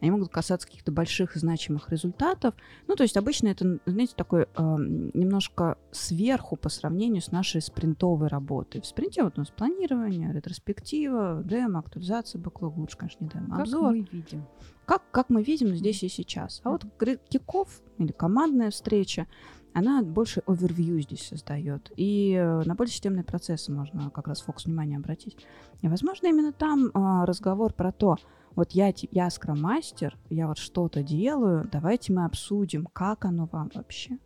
они 0.04 0.12
могут 0.12 0.34
касаться 0.34 0.68
каких-то 0.68 0.92
больших 0.92 1.38
и 1.38 1.39
значимых 1.39 1.89
результатов. 1.89 2.56
Ну, 2.88 2.96
то 2.96 3.04
есть 3.04 3.16
обычно 3.16 3.48
это, 3.48 3.80
знаете, 3.86 4.13
такое 4.18 4.50
э, 4.54 4.62
немножко 4.62 5.78
сверху 5.92 6.58
по 6.58 6.68
сравнению 6.68 7.22
с 7.22 7.32
нашей 7.32 7.62
спринтовой 7.62 8.28
работой. 8.28 8.82
В 8.82 8.86
спринте 8.86 9.24
вот 9.24 9.38
у 9.38 9.39
нас 9.39 9.50
планирование, 9.50 10.34
ретроспектива, 10.34 11.42
демо, 11.46 11.80
актуализация 11.80 12.42
бэклога, 12.42 12.80
лучше, 12.80 12.98
конечно, 12.98 13.24
не 13.24 13.30
демо, 13.30 13.62
обзор. 13.62 13.82
Как 13.82 13.92
мы 13.94 14.08
видим. 14.12 14.46
Как, 14.86 15.04
как 15.12 15.30
мы 15.30 15.42
видим 15.42 15.74
здесь 15.74 16.04
и 16.04 16.10
сейчас. 16.10 16.60
А 16.66 16.72
вот 16.72 16.86
киков 17.30 17.82
или 17.98 18.12
командная 18.12 18.72
встреча, 18.72 19.28
она 19.74 20.04
больше 20.04 20.44
овервью 20.46 21.02
здесь 21.02 21.26
создает. 21.26 21.94
И 21.96 22.34
э, 22.34 22.63
на 22.66 22.76
более 22.76 22.92
системные 22.92 23.24
процессы 23.24 23.72
можно 23.72 24.10
как 24.10 24.28
раз 24.28 24.42
фокус 24.42 24.66
внимания 24.66 24.98
обратить. 24.98 25.38
И, 25.82 25.88
возможно, 25.88 26.28
именно 26.28 26.52
там 26.52 26.88
э, 26.88 27.26
разговор 27.26 27.72
про 27.72 27.94
то, 27.94 28.18
вот 28.56 28.72
я, 28.72 28.94
я 29.12 29.30
скроммастер, 29.30 30.18
я 30.30 30.48
вот 30.48 30.58
что-то 30.58 31.04
делаю, 31.04 31.68
давайте 31.72 32.13
мы 32.13 32.26
обсудим, 32.26 32.86
как 32.86 33.26
оно 33.26 33.48
вам 33.52 33.72
вообще, 33.74 34.18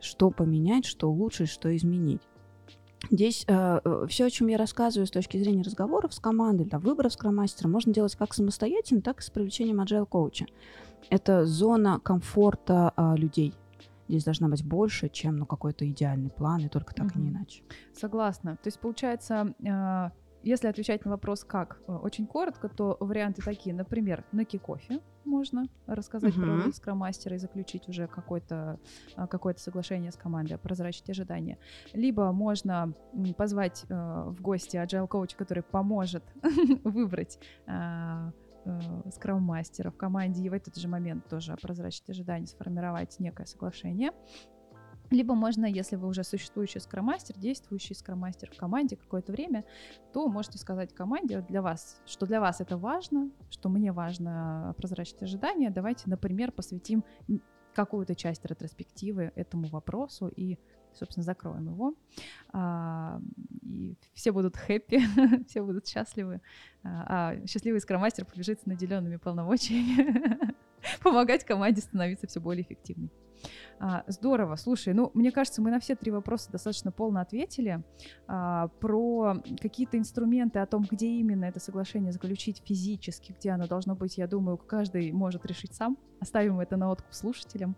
что 0.00 0.30
поменять, 0.30 0.84
что 0.84 1.10
улучшить, 1.10 1.48
что 1.48 1.74
изменить. 1.76 2.22
Здесь 3.10 3.44
э, 3.46 3.80
э 3.84 4.06
все, 4.08 4.26
о 4.26 4.30
чем 4.30 4.48
я 4.48 4.56
рассказываю 4.56 5.06
с 5.06 5.10
точки 5.10 5.36
зрения 5.36 5.62
разговоров 5.62 6.14
с 6.14 6.20
командой, 6.20 6.64
для 6.64 6.78
выбора 6.78 7.10
скроммастера, 7.10 7.68
можно 7.68 7.92
делать 7.92 8.16
как 8.16 8.32
самостоятельно, 8.32 9.02
так 9.02 9.20
и 9.20 9.22
с 9.22 9.30
привлечением 9.30 9.80
agile 9.80 10.06
коуча. 10.06 10.46
Это 11.10 11.44
зона 11.44 12.00
комфорта 12.00 12.92
э, 12.96 13.16
людей. 13.16 13.54
Здесь 14.08 14.24
должна 14.24 14.48
быть 14.48 14.64
больше, 14.64 15.08
чем 15.08 15.36
ну, 15.36 15.46
какой-то 15.46 15.88
идеальный 15.88 16.30
план, 16.30 16.60
и 16.60 16.68
только 16.68 16.94
так, 16.94 17.14
mm-hmm. 17.14 17.20
не 17.20 17.28
иначе. 17.28 17.62
Согласна. 17.94 18.56
То 18.56 18.68
есть, 18.68 18.78
получается, 18.78 19.54
э, 19.62 20.10
если 20.44 20.68
отвечать 20.68 21.04
на 21.04 21.10
вопрос 21.10 21.42
как, 21.42 21.80
э, 21.88 21.92
очень 21.92 22.26
коротко, 22.26 22.68
то 22.68 22.96
варианты 23.00 23.42
такие. 23.42 23.74
Например, 23.74 24.24
на 24.30 24.44
кикофе 24.44 25.00
можно 25.24 25.64
рассказать 25.86 26.34
uh-huh. 26.34 26.42
про 26.42 26.64
роль 26.64 26.74
скроммастера 26.74 27.36
и 27.36 27.38
заключить 27.38 27.88
уже 27.88 28.06
какое-то 28.06 28.78
э, 29.16 29.26
какое 29.26 29.54
соглашение 29.54 30.12
с 30.12 30.16
командой, 30.16 30.58
прозрачить 30.58 31.08
ожидания. 31.08 31.58
Либо 31.94 32.30
можно 32.32 32.92
позвать 33.38 33.86
э, 33.88 33.94
в 33.94 34.40
гости 34.42 34.76
agile 34.76 35.08
коуча, 35.08 35.36
который 35.36 35.62
поможет 35.62 36.22
выбрать 36.84 37.38
скрам-мастера 39.10 39.90
в 39.90 39.96
команде 39.98 40.42
и 40.42 40.48
в 40.48 40.54
этот 40.54 40.76
же 40.76 40.88
момент 40.88 41.28
тоже 41.28 41.54
прозрачить 41.60 42.08
ожидания, 42.08 42.46
сформировать 42.46 43.20
некое 43.20 43.44
соглашение. 43.44 44.10
Либо 45.14 45.34
можно, 45.34 45.64
если 45.64 45.96
вы 45.96 46.08
уже 46.08 46.24
существующий 46.24 46.80
скромастер, 46.80 47.38
действующий 47.38 47.94
скромастер 47.94 48.50
в 48.50 48.56
команде 48.56 48.96
какое-то 48.96 49.32
время, 49.32 49.64
то 50.12 50.28
можете 50.28 50.58
сказать 50.58 50.92
команде 50.92 51.40
для 51.42 51.62
вас, 51.62 52.00
что 52.04 52.26
для 52.26 52.40
вас 52.40 52.60
это 52.60 52.76
важно, 52.76 53.30
что 53.48 53.68
мне 53.68 53.92
важно 53.92 54.74
прозрачить 54.76 55.22
ожидания. 55.22 55.70
Давайте, 55.70 56.10
например, 56.10 56.50
посвятим 56.50 57.04
какую-то 57.74 58.14
часть 58.14 58.44
ретроспективы 58.44 59.32
этому 59.34 59.68
вопросу 59.68 60.28
и 60.28 60.58
собственно, 60.94 61.24
закроем 61.24 61.66
его. 61.68 61.94
А, 62.52 63.20
и 63.62 63.96
все 64.14 64.32
будут 64.32 64.56
хэппи, 64.56 65.44
все 65.48 65.62
будут 65.62 65.86
счастливы. 65.88 66.40
А, 66.84 67.34
а 67.34 67.46
счастливый 67.46 67.80
скромастер 67.80 68.24
побежит 68.24 68.60
с 68.60 68.66
наделенными 68.66 69.16
полномочиями 69.16 70.54
помогать 71.02 71.44
команде 71.44 71.82
становиться 71.82 72.26
все 72.28 72.40
более 72.40 72.62
эффективной. 72.62 73.10
А, 73.78 74.04
здорово. 74.06 74.56
Слушай, 74.56 74.94
ну, 74.94 75.10
мне 75.14 75.32
кажется, 75.32 75.62
мы 75.62 75.70
на 75.70 75.80
все 75.80 75.94
три 75.94 76.10
вопроса 76.10 76.50
достаточно 76.50 76.92
полно 76.92 77.20
ответили. 77.20 77.82
А, 78.26 78.68
про 78.80 79.36
какие-то 79.60 79.98
инструменты, 79.98 80.58
о 80.58 80.66
том, 80.66 80.86
где 80.90 81.08
именно 81.08 81.44
это 81.44 81.60
соглашение 81.60 82.12
заключить 82.12 82.62
физически, 82.64 83.34
где 83.38 83.50
оно 83.50 83.66
должно 83.66 83.94
быть, 83.94 84.18
я 84.18 84.26
думаю, 84.26 84.56
каждый 84.56 85.12
может 85.12 85.44
решить 85.46 85.74
сам. 85.74 85.98
Оставим 86.20 86.60
это 86.60 86.76
на 86.76 86.90
откуп 86.90 87.12
слушателям. 87.12 87.76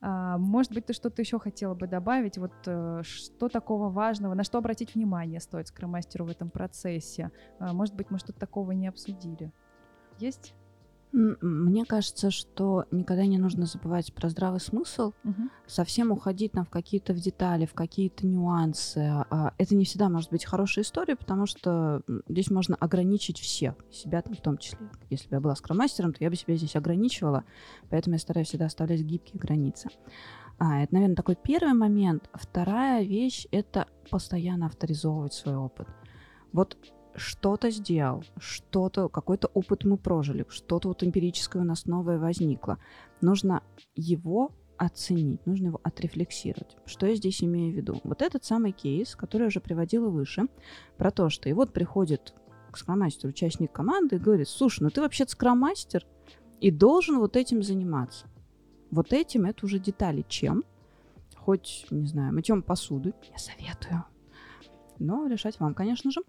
А, 0.00 0.38
может 0.38 0.72
быть, 0.72 0.86
ты 0.86 0.92
что-то 0.92 1.22
еще 1.22 1.38
хотела 1.38 1.74
бы 1.74 1.86
добавить? 1.86 2.38
Вот 2.38 2.52
э, 2.66 3.02
что 3.04 3.48
такого 3.48 3.90
важного, 3.90 4.34
на 4.34 4.44
что 4.44 4.58
обратить 4.58 4.94
внимание 4.94 5.40
стоит 5.40 5.68
скромастеру 5.68 6.24
в 6.24 6.30
этом 6.30 6.50
процессе? 6.50 7.30
А, 7.58 7.72
может 7.72 7.94
быть, 7.94 8.10
мы 8.10 8.18
что-то 8.18 8.40
такого 8.40 8.72
не 8.72 8.88
обсудили? 8.88 9.52
Есть? 10.18 10.54
Мне 11.12 11.84
кажется, 11.84 12.30
что 12.30 12.84
никогда 12.92 13.26
не 13.26 13.38
нужно 13.38 13.66
забывать 13.66 14.12
про 14.14 14.28
здравый 14.28 14.60
смысл, 14.60 15.12
угу. 15.24 15.50
совсем 15.66 16.12
уходить 16.12 16.52
там 16.52 16.64
в 16.64 16.70
какие-то 16.70 17.12
в 17.12 17.16
детали, 17.16 17.66
в 17.66 17.74
какие-то 17.74 18.26
нюансы. 18.26 18.98
А, 18.98 19.52
это 19.58 19.74
не 19.74 19.84
всегда 19.84 20.08
может 20.08 20.30
быть 20.30 20.44
хорошая 20.44 20.84
история, 20.84 21.16
потому 21.16 21.46
что 21.46 22.02
здесь 22.28 22.50
можно 22.50 22.76
ограничить 22.76 23.40
всех, 23.40 23.74
себя 23.90 24.22
там 24.22 24.34
в 24.34 24.40
том 24.40 24.56
числе. 24.58 24.88
Если 25.10 25.28
бы 25.28 25.36
я 25.36 25.40
была 25.40 25.56
скромастером, 25.56 26.12
то 26.12 26.22
я 26.22 26.30
бы 26.30 26.36
себя 26.36 26.54
здесь 26.54 26.76
ограничивала, 26.76 27.44
поэтому 27.88 28.14
я 28.14 28.20
стараюсь 28.20 28.48
всегда 28.48 28.66
оставлять 28.66 29.00
гибкие 29.00 29.40
границы. 29.40 29.88
А, 30.58 30.82
это, 30.82 30.94
наверное, 30.94 31.16
такой 31.16 31.36
первый 31.36 31.74
момент. 31.74 32.28
Вторая 32.34 33.02
вещь— 33.02 33.46
это 33.50 33.88
постоянно 34.10 34.66
авторизовывать 34.66 35.32
свой 35.32 35.56
опыт. 35.56 35.88
Вот 36.52 36.76
что-то 37.14 37.70
сделал, 37.70 38.24
что-то, 38.38 39.08
какой-то 39.08 39.48
опыт 39.48 39.84
мы 39.84 39.96
прожили, 39.96 40.46
что-то 40.48 40.88
вот 40.88 41.02
эмпирическое 41.02 41.62
у 41.62 41.64
нас 41.64 41.86
новое 41.86 42.18
возникло. 42.18 42.78
Нужно 43.20 43.62
его 43.94 44.52
оценить, 44.76 45.44
нужно 45.46 45.66
его 45.66 45.80
отрефлексировать. 45.82 46.76
Что 46.86 47.06
я 47.06 47.14
здесь 47.14 47.42
имею 47.42 47.72
в 47.72 47.76
виду? 47.76 48.00
Вот 48.04 48.22
этот 48.22 48.44
самый 48.44 48.72
кейс, 48.72 49.14
который 49.14 49.42
я 49.42 49.48
уже 49.48 49.60
приводила 49.60 50.08
выше, 50.08 50.46
про 50.96 51.10
то, 51.10 51.28
что 51.28 51.48
и 51.48 51.52
вот 51.52 51.72
приходит 51.72 52.34
к 52.70 52.78
скромастеру 52.78 53.30
участник 53.30 53.72
команды 53.72 54.16
и 54.16 54.20
говорит, 54.20 54.48
слушай, 54.48 54.82
ну 54.82 54.90
ты 54.90 55.00
вообще-то 55.00 55.32
скромастер 55.32 56.06
и 56.60 56.70
должен 56.70 57.18
вот 57.18 57.36
этим 57.36 57.62
заниматься. 57.62 58.26
Вот 58.90 59.12
этим 59.12 59.44
это 59.44 59.66
уже 59.66 59.78
детали. 59.78 60.24
Чем? 60.28 60.64
Хоть, 61.36 61.86
не 61.90 62.06
знаю, 62.06 62.34
мытьем 62.34 62.62
посуды. 62.62 63.14
Я 63.30 63.38
советую. 63.38 64.04
Но 64.98 65.26
решать 65.26 65.58
вам, 65.60 65.74
конечно 65.74 66.10
же. 66.10 66.20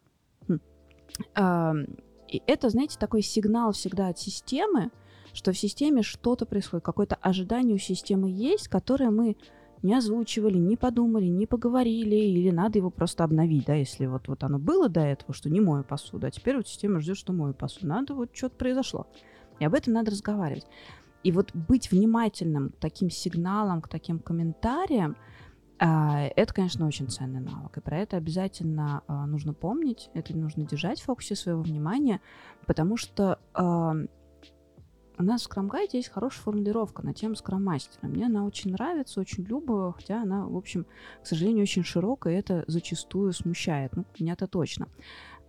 И 1.37 2.41
это, 2.47 2.69
знаете, 2.69 2.97
такой 2.97 3.21
сигнал 3.21 3.73
всегда 3.73 4.07
от 4.07 4.17
системы, 4.17 4.91
что 5.33 5.51
в 5.51 5.57
системе 5.57 6.01
что-то 6.01 6.45
происходит, 6.45 6.85
какое-то 6.85 7.15
ожидание 7.15 7.75
у 7.75 7.79
системы 7.79 8.29
есть, 8.29 8.67
которое 8.69 9.11
мы 9.11 9.35
не 9.81 9.95
озвучивали, 9.95 10.57
не 10.57 10.77
подумали, 10.77 11.25
не 11.25 11.45
поговорили, 11.45 12.15
или 12.15 12.51
надо 12.51 12.77
его 12.77 12.89
просто 12.89 13.23
обновить, 13.23 13.65
да, 13.65 13.73
если 13.73 14.05
вот, 14.05 14.27
вот 14.27 14.43
оно 14.43 14.59
было 14.59 14.89
до 14.89 15.01
этого, 15.01 15.33
что 15.33 15.49
не 15.49 15.59
мою 15.59 15.83
посуду, 15.83 16.27
а 16.27 16.31
теперь 16.31 16.55
вот 16.55 16.67
система 16.67 16.99
ждет, 16.99 17.17
что 17.17 17.33
мою 17.33 17.53
посуду. 17.53 17.87
Надо 17.87 18.13
вот 18.13 18.29
что-то 18.33 18.55
произошло. 18.55 19.07
И 19.59 19.65
об 19.65 19.73
этом 19.73 19.93
надо 19.93 20.11
разговаривать. 20.11 20.67
И 21.23 21.31
вот 21.31 21.51
быть 21.53 21.91
внимательным 21.91 22.69
к 22.69 22.77
таким 22.77 23.09
сигналам, 23.09 23.81
к 23.81 23.87
таким 23.87 24.19
комментариям– 24.19 25.17
это, 25.83 26.53
конечно, 26.53 26.85
очень 26.85 27.09
ценный 27.09 27.39
навык, 27.39 27.77
и 27.77 27.81
про 27.81 27.97
это 27.97 28.17
обязательно 28.17 29.01
а, 29.07 29.25
нужно 29.25 29.53
помнить, 29.53 30.11
это 30.13 30.37
нужно 30.37 30.63
держать 30.63 31.01
в 31.01 31.05
фокусе 31.05 31.35
своего 31.35 31.61
внимания, 31.61 32.21
потому 32.67 32.97
что 32.97 33.39
у 35.21 35.23
нас 35.23 35.41
в 35.41 35.45
Скрамгайде 35.45 35.99
есть 35.99 36.09
хорошая 36.09 36.41
формулировка 36.41 37.05
на 37.05 37.13
тему 37.13 37.35
скроммастера. 37.35 38.07
Мне 38.07 38.25
она 38.25 38.43
очень 38.43 38.71
нравится, 38.71 39.19
очень 39.19 39.43
люблю, 39.43 39.93
хотя 39.95 40.23
она, 40.23 40.47
в 40.47 40.57
общем, 40.57 40.87
к 41.21 41.27
сожалению, 41.27 41.63
очень 41.63 41.83
широкая, 41.83 42.33
и 42.33 42.37
это 42.37 42.63
зачастую 42.67 43.31
смущает. 43.33 43.95
Ну, 43.95 44.05
меня-то 44.19 44.47
точно. 44.47 44.87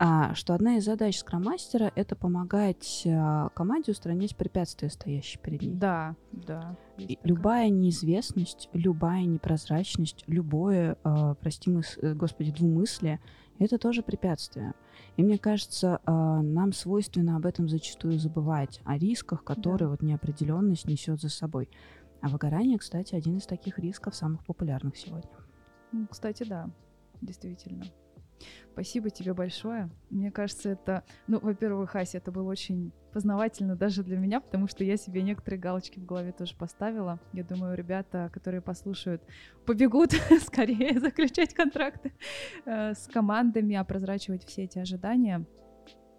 А, 0.05 0.35
что 0.35 0.55
одна 0.55 0.79
из 0.79 0.85
задач 0.85 1.17
скроммастера— 1.17 1.93
это 1.95 2.17
помогать 2.17 3.05
а, 3.07 3.51
команде 3.51 3.93
устранить 3.93 4.35
препятствия, 4.37 4.91
стоящие 4.91 5.41
перед 5.41 5.63
ней. 5.63 5.75
Да, 5.75 6.17
да. 6.33 6.77
Любая 7.23 7.69
неизвестность, 7.69 8.69
любая 8.73 9.23
непрозрачность, 9.27 10.25
любое, 10.27 10.97
а, 11.05 11.37
прости, 11.37 11.71
мыс, 11.71 11.99
э, 12.03 12.15
господи, 12.15 12.51
двумыслие— 12.51 13.21
это 13.61 13.79
тоже 13.79 14.03
препятствие. 14.03 14.75
И 15.17 15.23
мне 15.23 15.39
кажется, 15.39 16.01
нам 16.05 16.73
свойственно 16.73 17.37
об 17.37 17.47
этом 17.47 17.69
зачастую 17.69 18.19
забывать, 18.19 18.81
о 18.85 18.99
рисках, 18.99 19.45
которые 19.45 19.87
да. 19.87 19.91
вот 19.91 20.03
неопределенность 20.03 20.89
несет 20.89 21.21
за 21.21 21.29
собой. 21.29 21.69
А 22.23 22.29
выгорание, 22.29 22.79
кстати, 22.79 23.15
один 23.15 23.37
из 23.37 23.47
таких 23.47 23.79
рисков 23.79 24.17
самых 24.17 24.45
популярных 24.45 24.97
сегодня. 24.97 25.31
Кстати, 26.11 26.43
да, 26.43 26.71
действительно. 27.21 27.85
Спасибо 28.73 29.11
тебе 29.11 29.35
большое. 29.35 29.91
Мне 30.11 30.31
кажется, 30.31 30.71
это, 30.71 31.05
ну, 31.27 31.39
во-первых, 31.41 31.95
Ася, 31.97 32.19
это 32.19 32.33
было 32.33 32.51
очень 32.51 32.93
познавательно 33.13 33.77
даже 33.77 34.03
для 34.03 34.17
меня, 34.17 34.41
потому 34.41 34.67
что 34.67 34.85
я 34.85 34.97
себе 34.97 35.23
некоторые 35.23 35.61
галочки 35.61 35.99
в 35.99 36.07
голове 36.07 36.33
тоже 36.33 36.57
поставила. 36.57 37.21
Я 37.33 37.45
думаю, 37.45 37.77
ребята, 37.77 38.31
которые 38.33 38.63
послушают, 38.63 39.23
побегут 39.67 40.13
скорее 40.47 40.99
заключать 41.01 41.55
контракты 41.55 42.13
э, 42.65 42.95
с 42.95 43.07
командами, 43.09 43.77
опрозрачивать 43.77 44.45
все 44.47 44.65
эти 44.65 44.79
ожидания. 44.79 45.45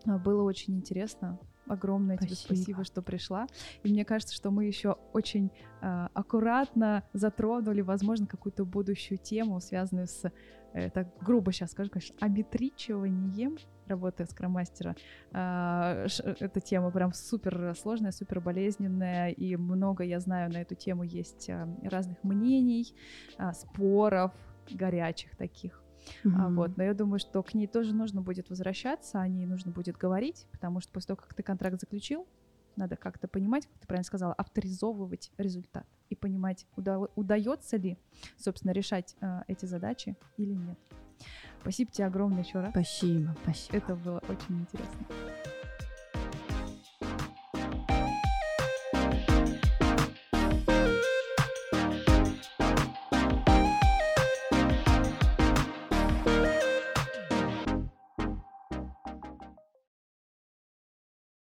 Было 0.06 0.44
очень 0.44 0.76
интересно. 0.76 1.40
Огромное 1.68 2.18
спасибо. 2.18 2.36
тебе 2.36 2.56
спасибо, 2.56 2.84
что 2.84 3.02
пришла. 3.02 3.48
И 3.84 3.90
мне 3.90 4.06
кажется, 4.06 4.36
что 4.36 4.52
мы 4.52 4.66
еще 4.66 4.98
очень 5.14 5.52
э, 5.82 6.08
аккуратно 6.14 7.04
затронули, 7.14 7.82
возможно, 7.82 8.28
какую-то 8.28 8.66
будущую 8.66 9.18
тему, 9.18 9.60
связанную 9.60 10.08
с 10.08 10.32
Э, 10.74 10.90
так 10.90 11.08
грубо 11.22 11.52
сейчас 11.52 11.72
скажу, 11.72 11.90
конечно, 11.90 12.16
обетричиванием 12.20 13.58
работы 13.88 14.26
скромастера. 14.26 14.96
А, 15.34 16.06
эта 16.40 16.60
тема 16.62 16.90
прям 16.90 17.14
супер 17.14 17.76
сложная, 17.76 18.12
супер 18.12 18.40
болезненная, 18.40 19.30
и 19.30 19.56
много, 19.56 20.04
я 20.04 20.20
знаю, 20.20 20.52
на 20.52 20.62
эту 20.62 20.76
тему 20.76 21.04
есть 21.04 21.50
а, 21.50 21.68
разных 21.84 22.24
мнений, 22.24 22.96
а, 23.38 23.54
споров, 23.54 24.32
горячих 24.72 25.36
таких. 25.36 25.83
Mm-hmm. 26.24 26.56
вот, 26.56 26.78
но 26.78 26.84
я 26.84 26.94
думаю, 26.94 27.20
что 27.20 27.42
к 27.44 27.54
ней 27.54 27.68
тоже 27.68 27.94
нужно 27.94 28.22
будет 28.22 28.50
возвращаться, 28.50 29.22
о 29.22 29.28
ней 29.28 29.46
нужно 29.46 29.72
будет 29.72 29.98
говорить, 29.98 30.48
потому 30.52 30.82
что 30.82 30.92
после 30.92 31.08
того, 31.08 31.18
как 31.18 31.34
ты 31.34 31.44
контракт 31.44 31.80
заключил, 31.80 32.28
надо 32.76 32.96
как-то 32.96 33.28
понимать, 33.28 33.68
как 33.68 33.80
ты 33.80 33.88
правильно 33.88 34.04
сказала, 34.06 34.34
авторизовывать 34.34 35.32
результат 35.38 35.86
и 36.10 36.16
понимать, 36.16 36.66
уда- 36.76 37.08
удается 37.16 37.78
ли, 37.78 37.98
собственно, 38.38 38.72
решать 38.72 39.16
э, 39.22 39.42
эти 39.48 39.66
задачи 39.66 40.18
или 40.38 40.54
нет. 40.54 40.78
Спасибо 41.62 41.92
тебе 41.92 42.08
огромное 42.08 42.44
еще 42.44 42.60
раз. 42.60 42.72
Спасибо, 42.72 43.36
спасибо. 43.44 43.78
Это 43.78 43.96
было 43.96 44.22
очень 44.28 44.62
интересно. 44.62 45.06